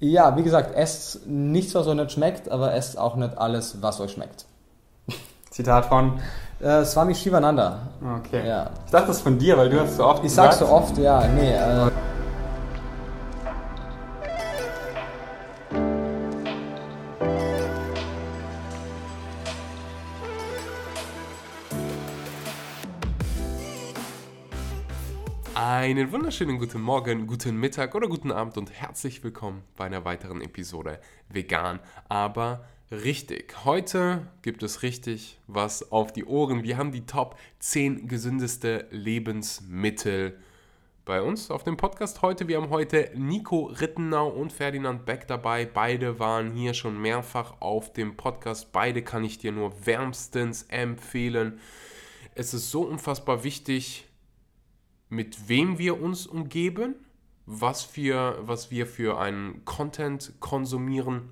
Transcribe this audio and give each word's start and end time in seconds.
Ja, 0.00 0.34
wie 0.36 0.42
gesagt, 0.42 0.74
esst 0.74 1.26
nichts, 1.26 1.74
was 1.74 1.86
euch 1.86 1.94
nicht 1.94 2.12
schmeckt, 2.12 2.48
aber 2.50 2.74
esst 2.74 2.98
auch 2.98 3.16
nicht 3.16 3.36
alles, 3.36 3.82
was 3.82 4.00
euch 4.00 4.12
schmeckt. 4.12 4.46
Zitat 5.50 5.86
von 5.86 6.18
äh, 6.60 6.84
Swami 6.84 7.14
Shivananda. 7.14 7.80
Okay. 8.18 8.46
Ja. 8.48 8.70
Ich 8.86 8.92
dachte 8.92 9.08
das 9.08 9.20
von 9.20 9.38
dir, 9.38 9.58
weil 9.58 9.68
du 9.68 9.80
hast 9.80 9.96
so 9.96 10.04
oft 10.06 10.18
Ich 10.18 10.24
gesagt. 10.30 10.54
sag 10.54 10.66
so 10.66 10.72
oft, 10.72 10.96
ja, 10.98 11.22
nee. 11.28 11.52
Äh, 11.52 11.89
Einen 26.00 26.12
wunderschönen 26.12 26.58
guten 26.58 26.80
Morgen, 26.80 27.26
guten 27.26 27.58
Mittag 27.58 27.94
oder 27.94 28.08
guten 28.08 28.32
Abend 28.32 28.56
und 28.56 28.72
herzlich 28.72 29.22
willkommen 29.22 29.64
bei 29.76 29.84
einer 29.84 30.02
weiteren 30.06 30.40
Episode 30.40 30.98
Vegan, 31.28 31.78
aber 32.08 32.64
richtig. 32.90 33.66
Heute 33.66 34.26
gibt 34.40 34.62
es 34.62 34.82
richtig 34.82 35.38
was 35.46 35.92
auf 35.92 36.10
die 36.10 36.24
Ohren. 36.24 36.62
Wir 36.62 36.78
haben 36.78 36.90
die 36.90 37.04
Top 37.04 37.38
10 37.58 38.08
gesündeste 38.08 38.86
Lebensmittel 38.90 40.38
bei 41.04 41.20
uns 41.20 41.50
auf 41.50 41.64
dem 41.64 41.76
Podcast 41.76 42.22
heute. 42.22 42.48
Wir 42.48 42.56
haben 42.56 42.70
heute 42.70 43.10
Nico 43.14 43.64
Rittenau 43.64 44.28
und 44.28 44.54
Ferdinand 44.54 45.04
Beck 45.04 45.28
dabei. 45.28 45.66
Beide 45.66 46.18
waren 46.18 46.52
hier 46.52 46.72
schon 46.72 46.98
mehrfach 46.98 47.60
auf 47.60 47.92
dem 47.92 48.16
Podcast. 48.16 48.72
Beide 48.72 49.02
kann 49.02 49.22
ich 49.22 49.36
dir 49.36 49.52
nur 49.52 49.84
wärmstens 49.84 50.62
empfehlen. 50.70 51.60
Es 52.34 52.54
ist 52.54 52.70
so 52.70 52.84
unfassbar 52.84 53.44
wichtig, 53.44 54.06
mit 55.10 55.48
wem 55.48 55.78
wir 55.78 56.00
uns 56.00 56.26
umgeben, 56.26 56.94
was 57.44 57.96
wir, 57.96 58.38
was 58.40 58.70
wir 58.70 58.86
für 58.86 59.18
einen 59.18 59.64
Content 59.64 60.32
konsumieren. 60.40 61.30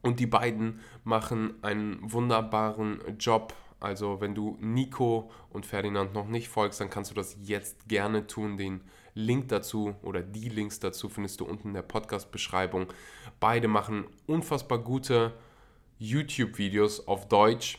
Und 0.00 0.20
die 0.20 0.26
beiden 0.26 0.80
machen 1.04 1.54
einen 1.62 1.98
wunderbaren 2.00 3.00
Job. 3.18 3.52
Also 3.80 4.20
wenn 4.20 4.34
du 4.34 4.56
Nico 4.60 5.30
und 5.50 5.66
Ferdinand 5.66 6.14
noch 6.14 6.28
nicht 6.28 6.48
folgst, 6.48 6.80
dann 6.80 6.88
kannst 6.88 7.10
du 7.10 7.14
das 7.14 7.36
jetzt 7.42 7.88
gerne 7.88 8.26
tun. 8.26 8.56
Den 8.56 8.80
Link 9.14 9.48
dazu 9.48 9.96
oder 10.02 10.22
die 10.22 10.48
Links 10.48 10.78
dazu 10.80 11.08
findest 11.08 11.40
du 11.40 11.44
unten 11.44 11.68
in 11.68 11.74
der 11.74 11.82
Podcast-Beschreibung. 11.82 12.86
Beide 13.40 13.68
machen 13.68 14.04
unfassbar 14.26 14.78
gute 14.78 15.32
YouTube-Videos 15.98 17.08
auf 17.08 17.28
Deutsch. 17.28 17.78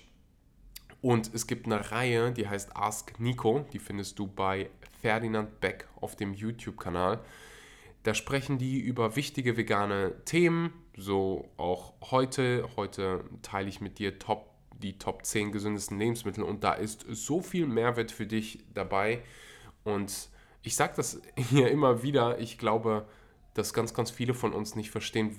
Und 1.02 1.34
es 1.34 1.48
gibt 1.48 1.66
eine 1.66 1.92
Reihe, 1.92 2.32
die 2.32 2.48
heißt 2.48 2.76
Ask 2.76 3.20
Nico. 3.20 3.66
Die 3.74 3.80
findest 3.80 4.20
du 4.20 4.28
bei 4.28 4.70
Ferdinand 5.02 5.60
Beck 5.60 5.88
auf 6.00 6.16
dem 6.16 6.34
YouTube-Kanal. 6.34 7.20
Da 8.04 8.14
sprechen 8.14 8.58
die 8.58 8.80
über 8.80 9.16
wichtige 9.16 9.58
vegane 9.58 10.14
Themen, 10.26 10.74
so 10.96 11.50
auch 11.58 11.94
heute. 12.12 12.68
Heute 12.76 13.24
teile 13.42 13.70
ich 13.70 13.82
mit 13.82 14.00
dir 14.00 14.18
Top, 14.18 14.50
die 14.74 14.98
Top 14.98 15.26
10 15.26 15.52
gesündesten 15.52 16.00
Lebensmittel 16.00 16.44
und 16.44 16.64
da 16.64 16.74
ist 16.74 17.06
so 17.10 17.42
viel 17.42 17.68
Mehrwert 17.68 18.12
für 18.12 18.26
dich 18.26 18.64
dabei. 18.74 19.22
Und 19.84 20.30
ich 20.64 20.76
sage 20.76 20.94
das 20.96 21.22
hier 21.36 21.70
immer 21.70 22.04
wieder, 22.04 22.40
ich 22.40 22.58
glaube, 22.58 23.08
dass 23.54 23.74
ganz, 23.74 23.94
ganz 23.94 24.12
viele 24.12 24.34
von 24.34 24.54
uns 24.54 24.76
nicht 24.76 24.92
verstehen, 24.92 25.36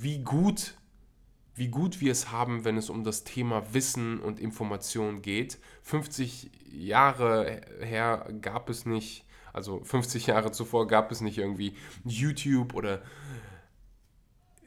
wie 0.00 0.18
gut 0.18 0.74
wie 1.60 1.68
gut 1.68 2.00
wir 2.00 2.10
es 2.10 2.32
haben, 2.32 2.64
wenn 2.64 2.78
es 2.78 2.88
um 2.88 3.04
das 3.04 3.22
Thema 3.22 3.74
Wissen 3.74 4.18
und 4.18 4.40
Information 4.40 5.20
geht. 5.20 5.58
50 5.82 6.50
Jahre 6.72 7.60
her 7.80 8.32
gab 8.40 8.70
es 8.70 8.86
nicht, 8.86 9.26
also 9.52 9.84
50 9.84 10.28
Jahre 10.28 10.52
zuvor 10.52 10.86
gab 10.86 11.12
es 11.12 11.20
nicht 11.20 11.36
irgendwie 11.36 11.76
YouTube 12.02 12.72
oder 12.72 13.02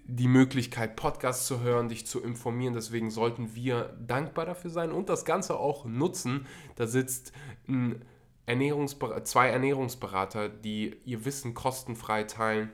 die 0.06 0.28
Möglichkeit, 0.28 0.96
Podcasts 0.96 1.48
zu 1.48 1.62
hören, 1.62 1.90
dich 1.90 2.06
zu 2.06 2.22
informieren. 2.22 2.76
Deswegen 2.76 3.10
sollten 3.10 3.56
wir 3.56 3.98
dankbar 4.00 4.46
dafür 4.46 4.70
sein 4.70 4.92
und 4.92 5.10
das 5.10 5.26
Ganze 5.26 5.58
auch 5.58 5.86
nutzen. 5.86 6.46
Da 6.76 6.86
sitzt 6.86 7.32
ein 7.68 8.06
Ernährungsber 8.46 9.24
zwei 9.24 9.48
Ernährungsberater, 9.48 10.48
die 10.48 10.96
ihr 11.06 11.26
Wissen 11.26 11.56
kostenfrei 11.56 12.26
teilen. 12.26 12.72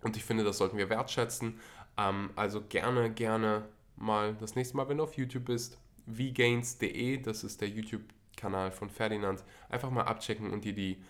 Und 0.00 0.16
ich 0.16 0.24
finde, 0.24 0.44
das 0.44 0.58
sollten 0.58 0.78
wir 0.78 0.90
wertschätzen. 0.90 1.58
Ähm, 1.96 2.30
also 2.36 2.62
gerne, 2.62 3.10
gerne 3.12 3.64
mal 3.96 4.34
das 4.34 4.54
nächste 4.54 4.76
Mal, 4.76 4.88
wenn 4.88 4.98
du 4.98 5.04
auf 5.04 5.16
YouTube 5.16 5.44
bist, 5.46 5.78
vgains.de, 6.06 7.18
das 7.18 7.44
ist 7.44 7.60
der 7.60 7.68
YouTube-Kanal 7.68 8.72
von 8.72 8.90
Ferdinand, 8.90 9.44
einfach 9.68 9.90
mal 9.90 10.02
abchecken 10.02 10.50
und 10.50 10.64
dir 10.64 10.74
die 10.74 11.02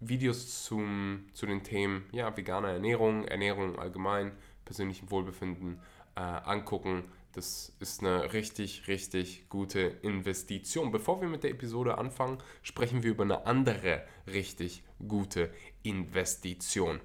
Videos 0.00 0.64
zum, 0.64 1.26
zu 1.32 1.46
den 1.46 1.62
Themen 1.62 2.06
ja, 2.12 2.36
vegane 2.36 2.68
Ernährung, 2.68 3.24
Ernährung 3.24 3.78
allgemein, 3.78 4.32
persönlichem 4.64 5.10
Wohlbefinden 5.10 5.80
äh, 6.16 6.20
angucken. 6.20 7.04
Das 7.32 7.74
ist 7.80 8.00
eine 8.00 8.32
richtig, 8.32 8.86
richtig 8.86 9.48
gute 9.48 9.80
Investition. 9.80 10.92
Bevor 10.92 11.20
wir 11.20 11.28
mit 11.28 11.42
der 11.42 11.50
Episode 11.50 11.98
anfangen, 11.98 12.38
sprechen 12.62 13.02
wir 13.02 13.10
über 13.10 13.24
eine 13.24 13.46
andere 13.46 14.04
richtig 14.28 14.84
gute 15.08 15.52
Investition. 15.82 17.00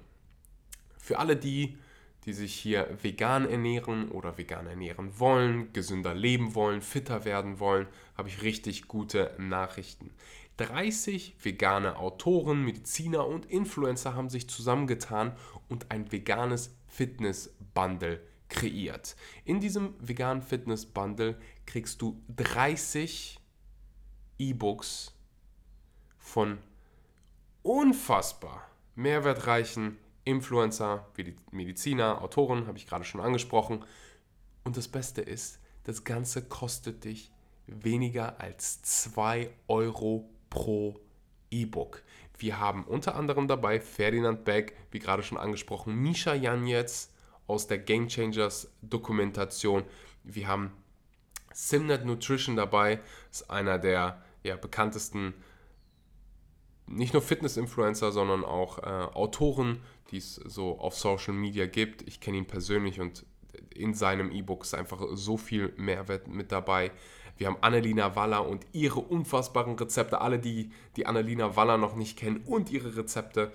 Für 0.98 1.18
alle 1.18 1.36
die, 1.36 1.78
die 2.24 2.32
sich 2.32 2.54
hier 2.54 2.88
vegan 3.02 3.48
ernähren 3.48 4.10
oder 4.10 4.36
vegan 4.36 4.66
ernähren 4.66 5.18
wollen, 5.18 5.72
gesünder 5.72 6.14
leben 6.14 6.54
wollen, 6.54 6.82
fitter 6.82 7.24
werden 7.24 7.60
wollen, 7.60 7.86
habe 8.16 8.28
ich 8.28 8.42
richtig 8.42 8.88
gute 8.88 9.34
Nachrichten. 9.38 10.10
30 10.58 11.36
vegane 11.42 11.96
Autoren, 11.96 12.64
Mediziner 12.64 13.26
und 13.26 13.46
Influencer 13.46 14.14
haben 14.14 14.28
sich 14.28 14.48
zusammengetan 14.48 15.32
und 15.68 15.90
ein 15.90 16.12
veganes 16.12 16.76
Fitness-Bundle 16.88 18.20
kreiert. 18.50 19.16
In 19.46 19.60
diesem 19.60 19.94
veganen 20.00 20.42
Fitness-Bundle 20.42 21.40
kriegst 21.64 22.02
du 22.02 22.20
30 22.36 23.40
E-Books 24.38 25.14
von 26.18 26.58
unfassbar 27.62 28.68
mehrwertreichen 28.96 29.96
Influencer, 30.30 31.06
Mediziner, 31.50 32.22
Autoren, 32.22 32.66
habe 32.66 32.78
ich 32.78 32.86
gerade 32.86 33.04
schon 33.04 33.20
angesprochen. 33.20 33.84
Und 34.64 34.76
das 34.76 34.88
Beste 34.88 35.20
ist, 35.20 35.58
das 35.84 36.04
Ganze 36.04 36.42
kostet 36.42 37.04
dich 37.04 37.30
weniger 37.66 38.40
als 38.40 38.82
2 38.82 39.50
Euro 39.68 40.28
pro 40.48 41.00
E-Book. 41.50 42.02
Wir 42.38 42.58
haben 42.58 42.84
unter 42.84 43.16
anderem 43.16 43.48
dabei 43.48 43.80
Ferdinand 43.80 44.44
Beck, 44.44 44.76
wie 44.90 44.98
gerade 44.98 45.22
schon 45.22 45.38
angesprochen, 45.38 45.94
Misha 45.94 46.34
Janetz 46.34 47.12
aus 47.46 47.66
der 47.66 47.78
Game 47.78 48.08
Changers 48.08 48.72
Dokumentation. 48.80 49.84
Wir 50.24 50.48
haben 50.48 50.72
Simnet 51.52 52.04
Nutrition 52.04 52.56
dabei, 52.56 53.00
ist 53.30 53.50
einer 53.50 53.78
der 53.78 54.22
ja, 54.42 54.56
bekanntesten 54.56 55.34
nicht 56.90 57.12
nur 57.12 57.22
Fitness-Influencer, 57.22 58.12
sondern 58.12 58.44
auch 58.44 58.78
äh, 58.78 58.82
Autoren, 59.14 59.80
die 60.10 60.18
es 60.18 60.34
so 60.34 60.78
auf 60.78 60.94
Social 60.96 61.34
Media 61.34 61.66
gibt. 61.66 62.02
Ich 62.02 62.20
kenne 62.20 62.38
ihn 62.38 62.46
persönlich 62.46 63.00
und 63.00 63.24
in 63.74 63.94
seinem 63.94 64.30
E-Book 64.32 64.64
ist 64.64 64.74
einfach 64.74 65.02
so 65.12 65.36
viel 65.36 65.72
Mehrwert 65.76 66.28
mit 66.28 66.52
dabei. 66.52 66.90
Wir 67.36 67.46
haben 67.46 67.56
Annalena 67.62 68.16
Waller 68.16 68.46
und 68.46 68.66
ihre 68.72 69.00
unfassbaren 69.00 69.76
Rezepte. 69.76 70.20
Alle, 70.20 70.38
die 70.38 70.70
die 70.96 71.06
Annalena 71.06 71.56
Waller 71.56 71.78
noch 71.78 71.96
nicht 71.96 72.18
kennen 72.18 72.42
und 72.44 72.70
ihre 72.70 72.96
Rezepte. 72.96 73.52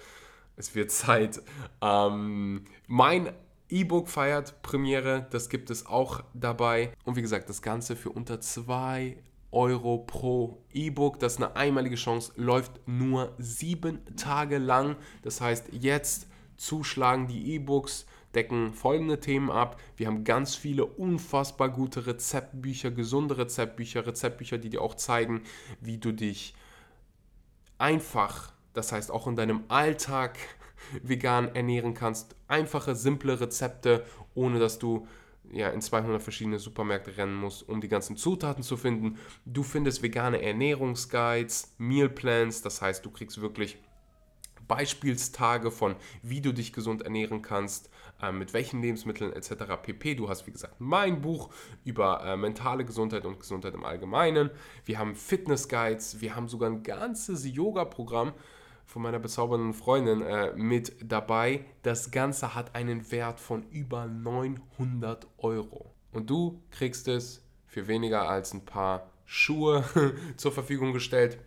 Es 0.58 0.74
wird 0.74 0.90
Zeit. 0.92 1.42
Ähm, 1.82 2.64
mein 2.88 3.32
E-Book 3.70 4.10
feiert 4.10 4.62
Premiere, 4.62 5.28
das 5.32 5.50
gibt 5.50 5.70
es 5.70 5.86
auch 5.86 6.24
dabei. 6.34 6.94
Und 7.04 7.16
wie 7.16 7.22
gesagt, 7.22 7.50
das 7.50 7.62
Ganze 7.62 7.96
für 7.96 8.10
unter 8.10 8.40
2 8.40 9.18
Euro 9.56 10.00
pro 10.00 10.62
E-Book. 10.74 11.20
Das 11.20 11.34
ist 11.34 11.38
eine 11.42 11.56
einmalige 11.56 11.96
Chance, 11.96 12.34
läuft 12.36 12.88
nur 12.88 13.34
sieben 13.40 14.00
Tage 14.16 14.58
lang. 14.58 14.98
Das 15.24 15.42
heißt, 15.42 15.70
jetzt 15.72 16.28
zuschlagen. 16.58 17.28
Die 17.28 17.54
E-Books 17.54 18.06
decken 18.36 18.74
folgende 18.74 19.20
Themen 19.20 19.50
ab. 19.50 19.80
Wir 19.96 20.08
haben 20.08 20.24
ganz 20.26 20.56
viele 20.56 20.86
unfassbar 20.86 21.70
gute 21.70 22.06
Rezeptbücher, 22.06 22.92
gesunde 22.92 23.38
Rezeptbücher, 23.38 24.06
Rezeptbücher, 24.06 24.58
die 24.58 24.70
dir 24.70 24.82
auch 24.82 24.96
zeigen, 24.96 25.42
wie 25.80 25.98
du 25.98 26.12
dich 26.12 26.54
einfach, 27.78 28.54
das 28.74 28.92
heißt 28.92 29.10
auch 29.12 29.28
in 29.28 29.36
deinem 29.36 29.64
Alltag 29.70 30.38
vegan 31.02 31.56
ernähren 31.56 31.94
kannst. 31.94 32.36
Einfache, 32.48 32.96
simple 32.96 33.40
Rezepte, 33.40 34.06
ohne 34.34 34.60
dass 34.60 34.80
du 34.80 35.08
ja, 35.52 35.70
in 35.70 35.82
200 35.82 36.22
verschiedene 36.22 36.60
Supermärkte 36.60 37.18
rennen 37.18 37.36
musst, 37.36 37.68
um 37.68 37.82
die 37.82 37.88
ganzen 37.88 38.18
Zutaten 38.18 38.64
zu 38.64 38.78
finden. 38.78 39.18
Du 39.46 39.64
findest 39.64 40.02
vegane 40.02 40.42
Ernährungsguides, 40.42 41.76
Mealplans, 41.78 42.62
das 42.62 42.82
heißt, 42.82 43.06
du 43.06 43.12
kriegst 43.12 43.42
wirklich 43.42 43.78
Beispielstage 44.68 45.72
von, 45.72 45.96
wie 46.22 46.42
du 46.42 46.52
dich 46.52 46.74
gesund 46.74 47.04
ernähren 47.04 47.42
kannst, 47.42 47.90
äh, 48.22 48.32
mit 48.32 48.54
welchen 48.54 48.82
Lebensmitteln 48.82 49.34
etc. 49.34 49.76
pp. 49.82 50.16
Du 50.16 50.30
hast, 50.30 50.48
wie 50.48 50.52
gesagt, 50.52 50.76
mein 50.80 51.22
Buch 51.22 51.50
über 51.84 52.24
äh, 52.24 52.38
mentale 52.38 52.86
Gesundheit 52.86 53.26
und 53.26 53.40
Gesundheit 53.40 53.74
im 53.74 53.86
Allgemeinen. 53.86 54.50
Wir 54.86 55.00
haben 55.00 55.16
Fitness-Guides, 55.16 56.22
wir 56.22 56.36
haben 56.36 56.48
sogar 56.48 56.70
ein 56.70 56.84
ganzes 56.84 57.46
Yoga-Programm, 57.46 58.34
von 58.86 59.02
meiner 59.02 59.20
bezaubernden 59.20 59.74
Freundin 59.74 60.22
äh, 60.22 60.54
mit 60.56 60.96
dabei. 61.04 61.66
Das 61.82 62.12
Ganze 62.12 62.56
hat 62.56 62.76
einen 62.76 63.12
Wert 63.12 63.40
von 63.40 63.64
über 63.70 64.06
900 64.06 65.28
Euro. 65.38 65.92
Und 66.12 66.30
du 66.30 66.62
kriegst 66.72 67.08
es 67.08 67.44
für 67.68 67.88
weniger 67.88 68.30
als 68.30 68.54
ein 68.54 68.64
paar 68.64 69.10
Schuhe 69.26 69.84
zur 70.38 70.52
Verfügung 70.52 70.94
gestellt. 70.94 71.40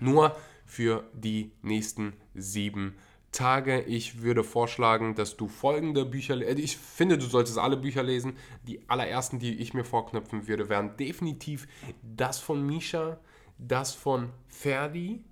Nur 0.00 0.34
für 0.66 1.04
die 1.12 1.52
nächsten 1.62 2.14
sieben 2.34 2.96
Tage. 3.30 3.82
Ich 3.82 4.22
würde 4.22 4.42
vorschlagen, 4.42 5.14
dass 5.14 5.36
du 5.36 5.48
folgende 5.48 6.04
Bücher, 6.04 6.40
äh, 6.40 6.54
ich 6.54 6.76
finde, 6.76 7.18
du 7.18 7.26
solltest 7.26 7.58
alle 7.58 7.76
Bücher 7.76 8.02
lesen. 8.02 8.36
Die 8.66 8.80
allerersten, 8.88 9.38
die 9.38 9.54
ich 9.60 9.74
mir 9.74 9.84
vorknöpfen 9.84 10.48
würde, 10.48 10.68
wären 10.68 10.96
definitiv 10.96 11.68
das 12.02 12.38
von 12.38 12.64
Misha, 12.64 13.18
das 13.58 13.92
von 13.92 14.30
Ferdi 14.48 15.22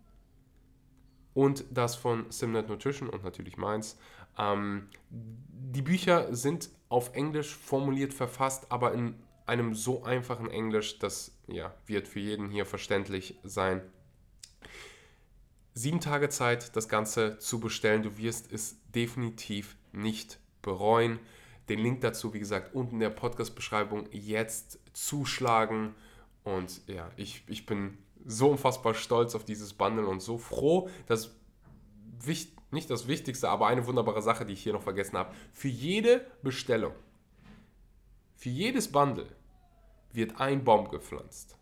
und 1.34 1.64
das 1.70 1.96
von 1.96 2.30
Simnet 2.30 2.68
Nutrition 2.68 3.08
und 3.08 3.24
natürlich 3.24 3.56
meins. 3.56 3.98
Ähm, 4.38 4.88
die 5.10 5.82
Bücher 5.82 6.34
sind 6.34 6.70
auf 6.88 7.14
Englisch 7.14 7.54
formuliert 7.54 8.12
verfasst, 8.12 8.70
aber 8.70 8.92
in 8.92 9.14
einem 9.46 9.74
so 9.74 10.04
einfachen 10.04 10.50
Englisch, 10.50 10.98
das 10.98 11.36
ja, 11.46 11.74
wird 11.86 12.08
für 12.08 12.20
jeden 12.20 12.50
hier 12.50 12.66
verständlich 12.66 13.38
sein. 13.42 13.82
Sieben 15.74 16.00
Tage 16.00 16.28
Zeit, 16.28 16.76
das 16.76 16.88
Ganze 16.88 17.38
zu 17.38 17.58
bestellen. 17.58 18.02
Du 18.02 18.18
wirst 18.18 18.52
es 18.52 18.76
definitiv 18.94 19.76
nicht 19.92 20.38
bereuen. 20.60 21.18
Den 21.68 21.78
Link 21.78 22.02
dazu, 22.02 22.34
wie 22.34 22.38
gesagt, 22.38 22.74
unten 22.74 22.96
in 22.96 23.00
der 23.00 23.10
Podcast-Beschreibung 23.10 24.06
jetzt 24.10 24.78
zuschlagen. 24.92 25.94
Und 26.44 26.86
ja, 26.88 27.10
ich, 27.16 27.44
ich 27.46 27.64
bin 27.64 27.96
so 28.24 28.50
unfassbar 28.50 28.94
stolz 28.94 29.34
auf 29.34 29.44
dieses 29.44 29.72
Bundle 29.72 30.06
und 30.06 30.20
so 30.20 30.38
froh, 30.38 30.88
dass 31.06 31.34
nicht 32.70 32.90
das 32.90 33.06
Wichtigste, 33.06 33.48
aber 33.48 33.66
eine 33.66 33.86
wunderbare 33.86 34.22
Sache, 34.22 34.46
die 34.46 34.54
ich 34.54 34.62
hier 34.62 34.72
noch 34.72 34.82
vergessen 34.82 35.18
habe. 35.18 35.34
Für 35.52 35.68
jede 35.68 36.26
Bestellung, 36.42 36.92
für 38.36 38.48
jedes 38.48 38.90
Bundle 38.90 39.26
wird 40.12 40.40
ein 40.40 40.64
Baum 40.64 40.88
gepflanzt. 40.88 41.56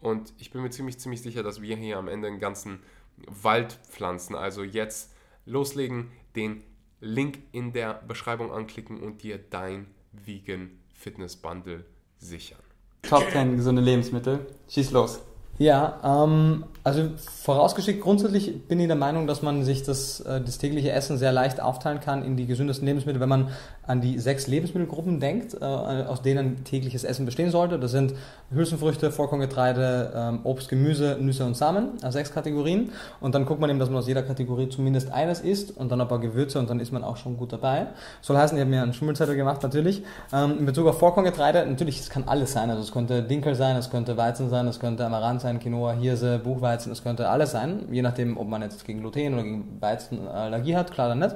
Und 0.00 0.32
ich 0.38 0.50
bin 0.50 0.62
mir 0.62 0.70
ziemlich, 0.70 0.98
ziemlich 0.98 1.22
sicher, 1.22 1.42
dass 1.42 1.60
wir 1.60 1.76
hier 1.76 1.98
am 1.98 2.08
Ende 2.08 2.28
einen 2.28 2.40
ganzen 2.40 2.80
Wald 3.26 3.78
pflanzen. 3.88 4.34
Also 4.34 4.62
jetzt 4.62 5.12
loslegen, 5.44 6.10
den 6.36 6.62
Link 7.00 7.38
in 7.52 7.72
der 7.72 7.94
Beschreibung 7.94 8.52
anklicken 8.52 9.00
und 9.00 9.22
dir 9.22 9.38
dein 9.38 9.86
Vegan 10.12 10.78
Fitness 10.92 11.36
Bundle 11.36 11.84
sichern. 12.18 12.62
Top 13.02 13.28
10 13.30 13.56
gesunde 13.56 13.82
Lebensmittel. 13.82 14.46
Schieß 14.68 14.90
los. 14.90 15.20
Ja, 15.58 15.98
ähm, 16.04 16.62
um, 16.62 16.64
also 16.88 17.10
vorausgeschickt, 17.42 18.00
grundsätzlich 18.00 18.66
bin 18.66 18.80
ich 18.80 18.86
der 18.86 18.96
Meinung, 18.96 19.26
dass 19.26 19.42
man 19.42 19.62
sich 19.64 19.82
das, 19.82 20.20
äh, 20.20 20.40
das 20.40 20.58
tägliche 20.58 20.90
Essen 20.92 21.18
sehr 21.18 21.32
leicht 21.32 21.60
aufteilen 21.60 22.00
kann 22.00 22.24
in 22.24 22.36
die 22.36 22.46
gesündesten 22.46 22.86
Lebensmittel, 22.86 23.20
wenn 23.20 23.28
man 23.28 23.48
an 23.86 24.00
die 24.00 24.18
sechs 24.18 24.46
Lebensmittelgruppen 24.46 25.20
denkt, 25.20 25.54
äh, 25.54 25.64
aus 25.64 26.22
denen 26.22 26.64
tägliches 26.64 27.04
Essen 27.04 27.26
bestehen 27.26 27.50
sollte. 27.50 27.78
Das 27.78 27.90
sind 27.90 28.14
Hülsenfrüchte, 28.50 29.10
Vollkorngetreide, 29.10 30.12
ähm, 30.14 30.40
Obst, 30.44 30.68
Gemüse, 30.68 31.16
Nüsse 31.20 31.44
und 31.44 31.56
Samen, 31.56 31.92
also 32.02 32.18
sechs 32.18 32.32
Kategorien. 32.32 32.92
Und 33.20 33.34
dann 33.34 33.46
guckt 33.46 33.60
man 33.60 33.70
eben, 33.70 33.78
dass 33.78 33.88
man 33.88 33.98
aus 33.98 34.08
jeder 34.08 34.22
Kategorie 34.22 34.68
zumindest 34.68 35.10
eines 35.10 35.40
isst 35.40 35.76
und 35.76 35.90
dann 35.90 36.00
ein 36.00 36.08
paar 36.08 36.20
Gewürze 36.20 36.58
und 36.58 36.68
dann 36.68 36.80
ist 36.80 36.92
man 36.92 37.04
auch 37.04 37.16
schon 37.16 37.36
gut 37.36 37.52
dabei. 37.52 37.86
Soll 38.20 38.36
heißen, 38.36 38.56
ich 38.56 38.60
habe 38.60 38.70
mir 38.70 38.82
einen 38.82 38.92
Schummelzettel 38.92 39.36
gemacht 39.36 39.62
natürlich. 39.62 40.02
Ähm, 40.32 40.58
in 40.58 40.66
Bezug 40.66 40.86
auf 40.86 40.98
Vollkorngetreide, 40.98 41.66
natürlich, 41.66 42.00
es 42.00 42.10
kann 42.10 42.24
alles 42.26 42.52
sein. 42.52 42.70
Also 42.70 42.82
es 42.82 42.92
könnte 42.92 43.22
Dinkel 43.22 43.54
sein, 43.54 43.76
es 43.76 43.90
könnte 43.90 44.16
Weizen 44.16 44.50
sein, 44.50 44.66
es 44.66 44.80
könnte 44.80 45.04
Amaranth 45.06 45.40
sein, 45.40 45.58
Quinoa, 45.60 45.92
Hirse, 45.92 46.38
Buchweizen, 46.38 46.68
es 46.86 47.02
könnte 47.02 47.28
alles 47.28 47.50
sein, 47.50 47.88
je 47.90 48.02
nachdem, 48.02 48.36
ob 48.36 48.48
man 48.48 48.62
jetzt 48.62 48.84
gegen 48.84 49.00
Gluten 49.00 49.34
oder 49.34 49.42
gegen 49.42 49.80
Weizen 49.80 50.28
Allergie 50.28 50.76
hat, 50.76 50.92
klar 50.92 51.08
dann 51.08 51.18
nicht. 51.18 51.34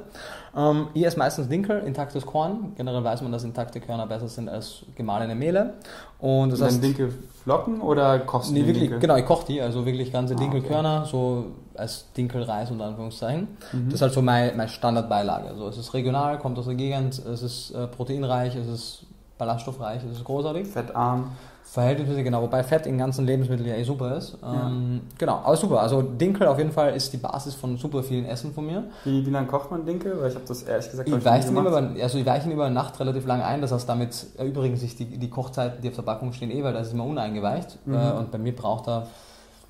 Ähm, 0.56 0.89
ich 0.94 1.05
esse 1.05 1.19
meistens 1.19 1.49
Dinkel, 1.49 1.81
intaktes 1.81 2.25
Korn. 2.25 2.73
Generell 2.77 3.03
weiß 3.03 3.23
man, 3.23 3.33
dass 3.33 3.44
intakte 3.44 3.81
Körner 3.81 4.06
besser 4.06 4.29
sind 4.29 4.49
als 4.49 4.85
gemahlene 4.94 5.35
Mehle. 5.35 5.75
Und 6.19 6.53
das 6.53 6.62
heißt, 6.62 6.83
Dinkelflocken 6.83 7.81
oder 7.81 8.21
kochst 8.21 8.50
du 8.50 8.55
nee, 8.55 8.61
wirklich, 8.67 8.81
Dinkel? 8.85 9.00
Genau, 9.00 9.17
ich 9.17 9.25
koche 9.25 9.47
die, 9.47 9.61
also 9.61 9.85
wirklich 9.87 10.12
ganze 10.12 10.35
ah, 10.35 10.39
Dinkelkörner, 10.39 11.00
okay. 11.00 11.11
so 11.11 11.45
als 11.75 12.06
Dinkelreis 12.17 12.71
unter 12.71 12.85
Anführungszeichen. 12.85 13.49
Mhm. 13.73 13.87
Das 13.87 13.95
ist 13.95 14.03
halt 14.03 14.12
so 14.12 14.23
meine, 14.23 14.53
meine 14.56 14.69
Standardbeilage. 14.69 15.49
Also 15.49 15.69
es 15.69 15.79
ist 15.79 15.95
regional, 15.95 16.38
kommt 16.38 16.59
aus 16.59 16.67
der 16.67 16.75
Gegend, 16.75 17.19
es 17.19 17.43
ist 17.43 17.71
äh, 17.73 17.87
proteinreich, 17.87 18.55
es 18.56 18.69
ist 18.69 19.06
ballaststoffreich, 19.38 20.03
es 20.05 20.19
ist 20.19 20.25
großartig. 20.25 20.69
Fettarm. 20.69 21.33
Verhältnismäßig, 21.73 22.25
genau, 22.25 22.43
wobei 22.43 22.63
Fett 22.63 22.85
in 22.85 22.99
ganzen 22.99 23.25
Lebensmitteln 23.25 23.67
ja 23.67 23.77
eh 23.77 23.83
super 23.83 24.19
ist. 24.19 24.37
Ja. 24.43 24.67
Ähm, 24.67 25.01
genau, 25.17 25.37
aber 25.37 25.57
super. 25.57 25.81
Also 25.81 26.03
Dinkel 26.03 26.47
auf 26.47 26.59
jeden 26.59 26.71
Fall 26.71 26.95
ist 26.95 27.11
die 27.15 27.17
Basis 27.17 27.55
von 27.55 27.79
super 27.79 28.03
vielen 28.03 28.27
Essen 28.27 28.53
von 28.53 28.67
mir. 28.67 28.85
Wie, 29.05 29.25
wie 29.25 29.31
lange 29.31 29.47
kocht 29.47 29.71
man 29.71 29.87
Dinkel? 29.87 30.21
Weil 30.21 30.29
ich 30.29 30.35
habe 30.35 30.45
das 30.47 30.65
ehrlich 30.65 30.91
gesagt 30.91 31.09
ich 31.09 31.25
weiche 31.25 31.49
ihn 31.49 31.57
über, 31.57 31.91
also 32.03 32.19
ich 32.19 32.27
weiche 32.27 32.47
ihn 32.47 32.53
über 32.53 32.69
Nacht 32.69 33.01
relativ 33.01 33.25
lange 33.25 33.47
ein. 33.47 33.63
Das 33.63 33.73
heißt, 33.73 33.89
damit 33.89 34.27
erübrigen 34.37 34.77
sich 34.77 34.97
die, 34.97 35.07
die 35.07 35.31
Kochzeiten, 35.31 35.81
die 35.81 35.89
auf 35.89 35.95
der 35.95 36.03
Packung 36.03 36.35
stehen, 36.35 36.51
eh, 36.51 36.63
weil 36.63 36.75
das 36.75 36.89
ist 36.89 36.93
immer 36.93 37.07
uneingeweicht. 37.07 37.79
Mhm. 37.87 37.95
Äh, 37.95 38.13
und 38.19 38.31
bei 38.31 38.37
mir 38.37 38.55
braucht 38.55 38.87
er 38.87 39.07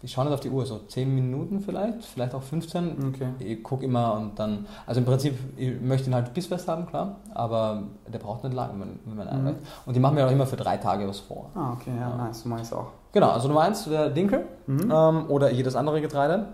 ich 0.03 0.13
schaue 0.13 0.25
nicht 0.25 0.35
auf 0.35 0.41
die 0.41 0.51
Uhr, 0.51 0.67
so 0.67 0.79
10 0.79 1.15
Minuten 1.15 1.61
vielleicht, 1.61 2.05
vielleicht 2.05 2.35
auch 2.35 2.43
15. 2.43 3.15
Okay. 3.15 3.29
Ich 3.39 3.63
gucke 3.63 3.85
immer 3.85 4.15
und 4.15 4.39
dann, 4.39 4.67
also 4.87 5.01
im 5.01 5.07
Prinzip, 5.07 5.39
ich 5.57 5.81
möchte 5.81 6.11
ihn 6.11 6.15
halt 6.15 6.35
bissfest 6.35 6.67
haben, 6.67 6.87
klar, 6.87 7.17
aber 7.33 7.85
der 8.13 8.19
braucht 8.19 8.43
nicht 8.43 8.55
lange, 8.55 8.73
wenn, 8.73 9.17
man 9.17 9.27
mhm. 9.27 9.33
arbeitet. 9.33 9.63
Und 9.87 9.95
die 9.95 10.01
machen 10.01 10.17
mir 10.17 10.27
auch 10.27 10.31
immer 10.31 10.47
für 10.47 10.57
drei 10.57 10.77
Tage 10.77 11.07
was 11.07 11.21
vor. 11.21 11.51
Ah, 11.55 11.73
okay, 11.73 11.93
ja, 11.99 12.17
nice, 12.17 12.43
so 12.43 12.49
mache 12.49 12.63
ich 12.63 12.67
es 12.67 12.73
auch. 12.73 12.89
Genau, 13.13 13.31
also 13.31 13.47
Nummer 13.47 13.61
eins, 13.61 13.85
der 13.85 14.11
Dinkel 14.11 14.47
mhm. 14.67 14.91
ähm, 14.91 15.27
oder 15.29 15.53
jedes 15.53 15.77
andere 15.77 16.01
Getreide. 16.01 16.47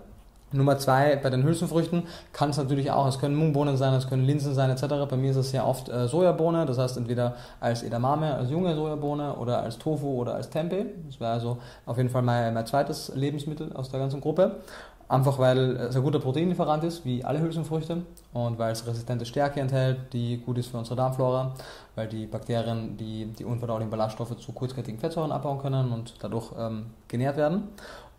Nummer 0.51 0.77
zwei, 0.77 1.15
bei 1.15 1.29
den 1.29 1.43
Hülsenfrüchten 1.43 2.03
kann 2.33 2.49
es 2.49 2.57
natürlich 2.57 2.91
auch, 2.91 3.07
es 3.07 3.19
können 3.19 3.35
Mungbohnen 3.35 3.77
sein, 3.77 3.93
es 3.93 4.07
können 4.07 4.23
Linsen 4.23 4.53
sein 4.55 4.69
etc. 4.69 5.05
Bei 5.09 5.17
mir 5.17 5.31
ist 5.31 5.37
es 5.37 5.51
sehr 5.51 5.67
oft 5.67 5.89
äh, 5.89 6.07
Sojabohne, 6.07 6.65
das 6.65 6.77
heißt 6.77 6.97
entweder 6.97 7.35
als 7.59 7.83
Edamame, 7.83 8.33
als 8.33 8.49
junge 8.49 8.75
Sojabohne 8.75 9.35
oder 9.35 9.61
als 9.61 9.77
Tofu 9.77 10.07
oder 10.07 10.35
als 10.35 10.49
Tempeh. 10.49 10.85
Das 11.05 11.19
wäre 11.19 11.31
also 11.31 11.57
auf 11.85 11.97
jeden 11.97 12.09
Fall 12.09 12.23
mein, 12.23 12.53
mein 12.53 12.65
zweites 12.65 13.11
Lebensmittel 13.15 13.73
aus 13.73 13.89
der 13.89 13.99
ganzen 13.99 14.21
Gruppe. 14.21 14.61
Einfach 15.09 15.39
weil 15.39 15.75
es 15.75 15.95
ein 15.95 16.03
guter 16.03 16.19
Proteinlieferant 16.19 16.83
ist, 16.83 17.03
wie 17.03 17.23
alle 17.25 17.41
Hülsenfrüchte, 17.41 18.03
und 18.31 18.59
weil 18.59 18.71
es 18.71 18.85
resistente 18.85 19.25
Stärke 19.25 19.59
enthält, 19.59 20.13
die 20.13 20.37
gut 20.37 20.59
ist 20.59 20.67
für 20.67 20.77
unsere 20.77 20.95
Darmflora, 20.95 21.55
weil 21.95 22.07
die 22.07 22.27
Bakterien 22.27 22.95
die, 22.95 23.25
die 23.25 23.43
unverdaulichen 23.43 23.89
Ballaststoffe 23.89 24.37
zu 24.37 24.51
kurzkettigen 24.51 24.99
Fettsäuren 24.99 25.31
abbauen 25.31 25.57
können 25.57 25.91
und 25.91 26.13
dadurch 26.21 26.51
ähm, 26.59 26.91
genährt 27.07 27.37
werden. 27.37 27.69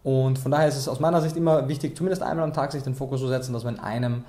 Und 0.02 0.38
von 0.38 0.50
daher 0.50 0.68
ist 0.68 0.76
es 0.76 0.88
aus 0.88 1.00
meiner 1.00 1.20
Sicht 1.20 1.36
immer 1.36 1.68
wichtig, 1.68 1.96
zumindest 1.96 2.22
einmal 2.22 2.44
am 2.44 2.52
Tag 2.52 2.72
sich 2.72 2.82
den 2.82 2.94
Fokus 2.94 3.20
zu 3.20 3.28
setzen, 3.28 3.52
dass 3.52 3.64
man 3.64 3.76
in 3.76 3.80
einem 3.80 4.24